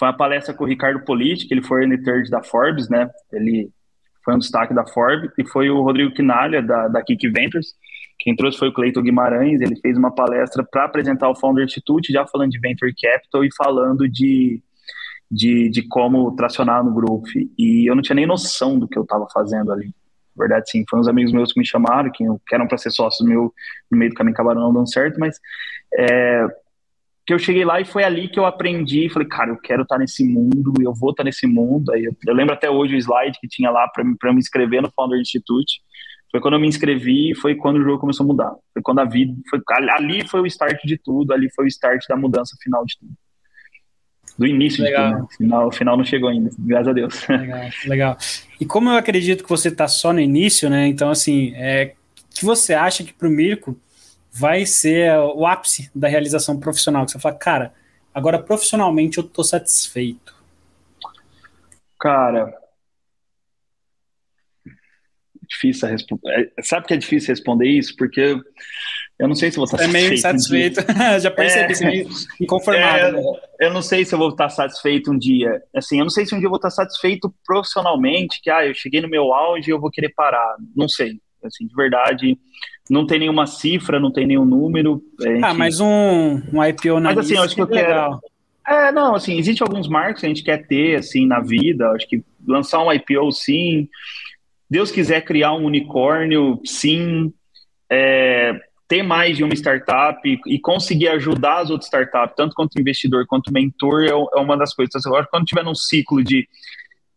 [0.00, 3.10] Foi uma palestra com o Ricardo Politi, que ele foi no third da Forbes, né?
[3.30, 3.70] Ele
[4.24, 7.74] foi um destaque da Forbes, e foi o Rodrigo Quinalha, da, da Kik Ventures.
[8.18, 12.14] Quem trouxe foi o Cleiton Guimarães, ele fez uma palestra para apresentar o Founder Institute,
[12.14, 14.62] já falando de Venture Capital e falando de,
[15.30, 17.28] de, de como tracionar no grupo.
[17.58, 19.94] E eu não tinha nem noção do que eu estava fazendo ali.
[20.34, 22.90] Na verdade, sim, foram uns amigos meus que me chamaram, que, que eram para ser
[22.90, 23.52] sócios meu,
[23.90, 25.38] no meio do caminho acabaram não dando certo, mas
[25.94, 26.46] é,
[27.26, 29.98] que eu cheguei lá e foi ali que eu aprendi, falei, cara, eu quero estar
[29.98, 31.92] nesse mundo, eu vou estar nesse mundo.
[31.92, 34.90] Aí eu, eu lembro até hoje o slide que tinha lá para me inscrever no
[34.90, 35.80] Founder Institute.
[36.30, 38.54] Foi quando eu me inscrevi, foi quando o jogo começou a mudar.
[38.72, 39.60] Foi quando a vida, foi,
[39.90, 43.12] ali foi o start de tudo, ali foi o start da mudança final de tudo.
[44.38, 45.06] Do início legal.
[45.06, 45.24] de tudo, né?
[45.24, 47.26] o, final, o final não chegou ainda, graças a Deus.
[47.28, 48.16] Legal, legal.
[48.60, 50.86] E como eu acredito que você está só no início, né?
[50.86, 51.94] Então, assim, é,
[52.32, 53.76] que você acha que para o Mirko
[54.32, 57.04] vai ser o ápice da realização profissional.
[57.04, 57.74] Que você fala, cara,
[58.14, 60.34] agora profissionalmente eu tô satisfeito.
[61.98, 62.60] Cara,
[65.50, 66.52] difícil responder.
[66.56, 67.94] É, sabe que é difícil responder isso?
[67.96, 68.36] Porque
[69.18, 69.90] eu não sei se vou estar é satisfeito.
[70.00, 70.80] É meio insatisfeito.
[70.80, 72.08] Um Já percebi, é, meio
[72.40, 73.06] inconformado.
[73.06, 73.22] É, né?
[73.58, 75.62] Eu não sei se eu vou estar satisfeito um dia.
[75.74, 78.72] Assim, eu não sei se um dia eu vou estar satisfeito profissionalmente, que ah, eu
[78.74, 80.56] cheguei no meu auge e eu vou querer parar.
[80.74, 81.20] Não sei.
[81.44, 82.38] Assim, de verdade,
[82.90, 85.00] não tem nenhuma cifra, não tem nenhum número.
[85.20, 85.44] Gente...
[85.44, 87.88] Ah, mas um, um IPO na Mas assim, eu acho que eu quero.
[87.88, 88.20] Legal.
[88.66, 91.88] É, não, assim, existe alguns marcos que a gente quer ter, assim, na vida.
[91.90, 93.88] Acho que lançar um IPO, sim.
[94.68, 97.32] Deus quiser criar um unicórnio, sim.
[97.88, 103.24] É, ter mais de uma startup e conseguir ajudar as outras startups, tanto quanto investidor
[103.24, 104.92] quanto mentor, é, é uma das coisas.
[104.96, 106.48] Então, quando tiver num ciclo de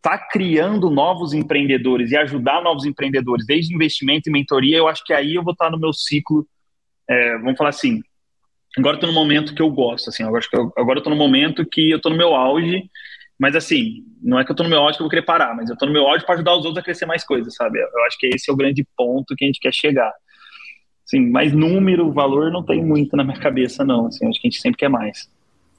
[0.04, 5.02] estar tá criando novos empreendedores e ajudar novos empreendedores, desde investimento e mentoria, eu acho
[5.02, 6.46] que aí eu vou estar tá no meu ciclo,
[7.08, 8.02] é, vamos falar assim,
[8.76, 11.64] agora tô no momento que eu gosto, assim, agora, eu, agora eu tô no momento
[11.64, 12.90] que eu tô no meu auge,
[13.38, 15.56] mas assim, não é que eu tô no meu auge que eu vou querer parar,
[15.56, 17.80] mas eu tô no meu auge para ajudar os outros a crescer mais coisas, sabe?
[17.80, 20.12] Eu acho que esse é o grande ponto que a gente quer chegar.
[21.04, 24.06] Sim, mas número, valor não tem muito na minha cabeça, não.
[24.06, 25.28] Assim, acho que a gente sempre quer mais.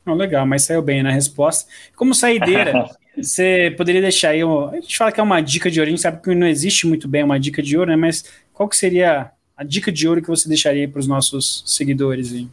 [0.05, 1.69] Oh, legal, mas saiu bem na resposta.
[1.95, 2.85] Como saideira,
[3.17, 4.41] você poderia deixar aí.
[4.43, 6.85] A gente fala que é uma dica de ouro, a gente sabe que não existe
[6.85, 7.95] muito bem uma dica de ouro, né?
[7.95, 12.33] Mas qual que seria a dica de ouro que você deixaria para os nossos seguidores
[12.33, 12.47] aí?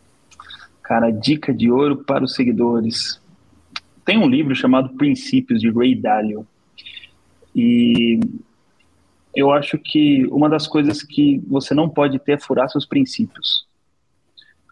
[0.82, 3.20] Cara, dica de ouro para os seguidores.
[4.04, 6.46] Tem um livro chamado Princípios de Ray Dalio.
[7.54, 8.18] E
[9.34, 13.66] eu acho que uma das coisas que você não pode ter é furar seus princípios.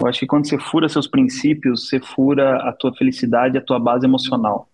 [0.01, 3.79] Eu acho que quando você fura seus princípios, você fura a tua felicidade, a tua
[3.79, 4.67] base emocional.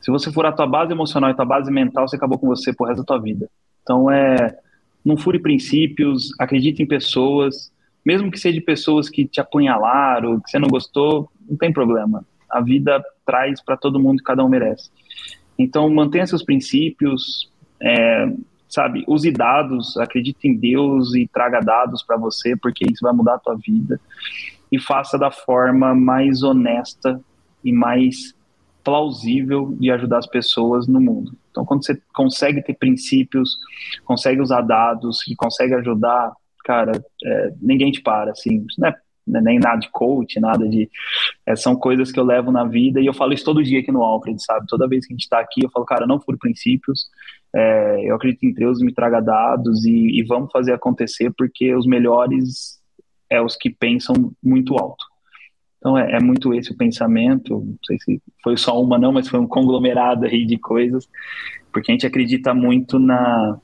[0.00, 2.46] Se você furar a tua base emocional e a tua base mental, você acabou com
[2.46, 3.50] você por resto da tua vida.
[3.82, 4.56] Então é,
[5.04, 7.72] não fure princípios, acredite em pessoas,
[8.04, 12.24] mesmo que seja pessoas que te apunhalaram, que você não gostou, não tem problema.
[12.48, 14.90] A vida traz para todo mundo, cada um merece.
[15.58, 18.28] Então mantenha seus princípios, é,
[18.68, 23.34] sabe, use dados, acredite em Deus e traga dados para você, porque isso vai mudar
[23.34, 24.00] a tua vida.
[24.70, 27.20] E faça da forma mais honesta
[27.64, 28.34] e mais
[28.82, 31.32] plausível de ajudar as pessoas no mundo.
[31.50, 33.58] Então, quando você consegue ter princípios,
[34.04, 36.32] consegue usar dados e consegue ajudar,
[36.64, 36.92] cara,
[37.24, 38.94] é, ninguém te para, assim, não é
[39.26, 40.88] nem nada de coach, nada de.
[41.44, 43.90] É, são coisas que eu levo na vida e eu falo isso todo dia aqui
[43.90, 44.66] no Alfred, sabe?
[44.68, 47.08] Toda vez que a gente está aqui, eu falo, cara, não furo princípios,
[47.54, 51.86] é, eu acredito em Deus, me traga dados e, e, vamos fazer acontecer porque os
[51.86, 52.80] melhores
[53.30, 55.04] é os que pensam muito alto.
[55.78, 59.28] Então é, é, muito esse o pensamento, não sei se foi só uma não, mas
[59.28, 61.08] foi um conglomerado aí de coisas,
[61.72, 63.58] porque a gente acredita muito na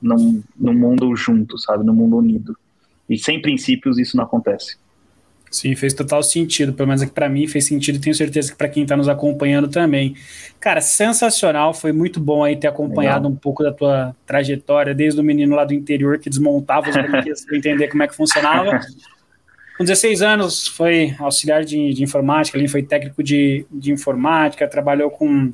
[0.00, 2.56] no, no mundo junto, sabe, no mundo unido.
[3.08, 4.76] E sem princípios isso não acontece.
[5.50, 6.72] Sim, fez total sentido.
[6.72, 9.08] Pelo menos aqui para mim fez sentido e tenho certeza que para quem está nos
[9.08, 10.14] acompanhando também.
[10.60, 11.72] Cara, sensacional.
[11.72, 13.32] Foi muito bom aí ter acompanhado Legal.
[13.32, 17.44] um pouco da tua trajetória, desde o menino lá do interior que desmontava os brinquedos
[17.44, 18.80] para entender como é que funcionava.
[19.78, 25.08] Com 16 anos foi auxiliar de, de informática, ali foi técnico de, de informática, trabalhou
[25.08, 25.52] com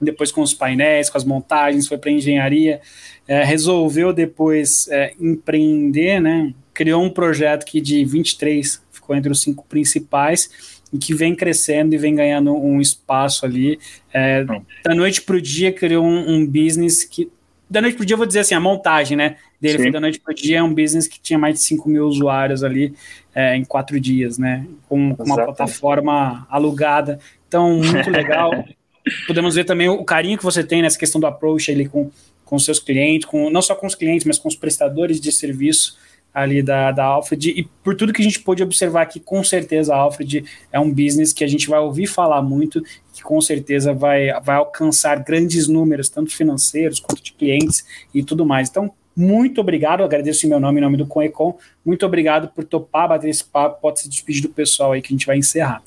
[0.00, 2.80] depois com os painéis, com as montagens, foi para engenharia,
[3.26, 6.52] é, resolveu depois é, empreender, né?
[6.74, 11.94] Criou um projeto que de 23 ficou entre os cinco principais e que vem crescendo
[11.94, 13.78] e vem ganhando um espaço ali.
[14.12, 14.44] É,
[14.84, 17.28] da noite para o dia criou um, um, business que.
[17.68, 19.98] Da noite para o dia, eu vou dizer assim, a montagem né, dele foi da
[19.98, 22.94] noite para o dia é um business que tinha mais de 5 mil usuários ali
[23.34, 24.66] é, em quatro dias, né?
[24.88, 27.18] Com, com uma plataforma alugada.
[27.48, 28.50] Então, muito legal.
[29.26, 32.10] Podemos ver também o carinho que você tem nessa questão do approach ali com,
[32.44, 35.96] com seus clientes, com, não só com os clientes, mas com os prestadores de serviço
[36.32, 39.94] ali da, da Alfred, e por tudo que a gente pôde observar aqui, com certeza
[39.94, 43.92] a Alfred é um business que a gente vai ouvir falar muito, que com certeza
[43.92, 48.70] vai, vai alcançar grandes números, tanto financeiros quanto de clientes e tudo mais.
[48.70, 53.08] Então, muito obrigado, agradeço em meu nome, em nome do Conecon, muito obrigado por topar,
[53.08, 55.82] bater esse papo, pode se despedir do pessoal aí que a gente vai encerrar.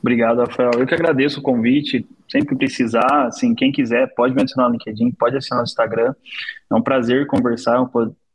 [0.00, 0.70] Obrigado, Rafael.
[0.78, 2.06] Eu que agradeço o convite.
[2.28, 6.14] Sempre precisar, assim, quem quiser, pode me adicionar no LinkedIn, pode assinar no Instagram.
[6.70, 7.88] É um prazer conversar, é um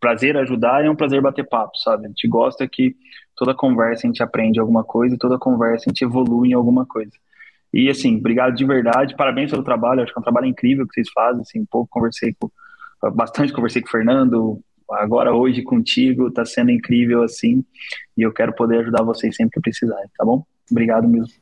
[0.03, 2.05] prazer ajudar e é um prazer bater papo, sabe?
[2.05, 2.93] A gente gosta que
[3.37, 6.85] toda conversa a gente aprende alguma coisa e toda conversa a gente evolui em alguma
[6.85, 7.13] coisa.
[7.73, 10.93] E assim, obrigado de verdade, parabéns pelo trabalho, acho que é um trabalho incrível que
[10.93, 12.51] vocês fazem, assim, um pouco conversei com,
[13.15, 14.59] bastante conversei com o Fernando,
[14.91, 17.63] agora hoje contigo, tá sendo incrível assim,
[18.17, 20.43] e eu quero poder ajudar vocês sempre que precisar, tá bom?
[20.69, 21.33] Obrigado mesmo.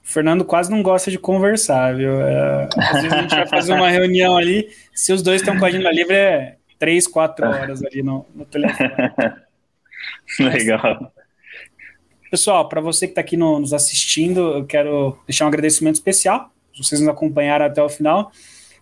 [0.00, 2.20] Fernando quase não gosta de conversar, viu?
[2.20, 5.64] É, às vezes a gente vai fazer uma reunião ali, se os dois estão com
[5.64, 8.90] a agenda livre, é três, quatro horas ali no, no telefone.
[10.40, 11.12] Legal.
[12.30, 16.50] Pessoal, para você que está aqui no, nos assistindo, eu quero deixar um agradecimento especial.
[16.76, 18.30] Vocês nos acompanharam até o final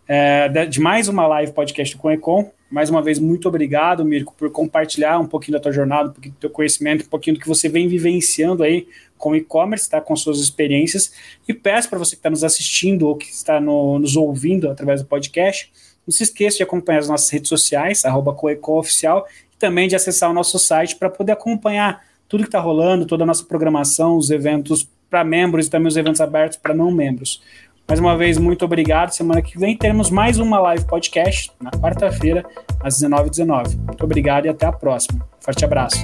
[0.09, 2.51] é, de mais uma live podcast do Conecon.
[2.71, 6.35] Mais uma vez, muito obrigado, Mirko, por compartilhar um pouquinho da tua jornada, um pouquinho
[6.35, 10.01] do teu conhecimento, um pouquinho do que você vem vivenciando aí com e-commerce, tá?
[10.01, 11.13] com suas experiências.
[11.47, 15.03] E peço para você que está nos assistindo ou que está no, nos ouvindo através
[15.03, 15.73] do podcast,
[16.07, 20.35] não se esqueça de acompanhar as nossas redes sociais, arroba e também de acessar o
[20.35, 24.89] nosso site para poder acompanhar tudo que está rolando, toda a nossa programação, os eventos
[25.09, 27.41] para membros e também os eventos abertos para não membros.
[27.87, 29.11] Mais uma vez, muito obrigado.
[29.11, 32.45] Semana que vem teremos mais uma live podcast, na quarta-feira,
[32.81, 33.77] às 19h19.
[33.77, 35.25] Muito obrigado e até a próxima.
[35.41, 36.03] Forte abraço.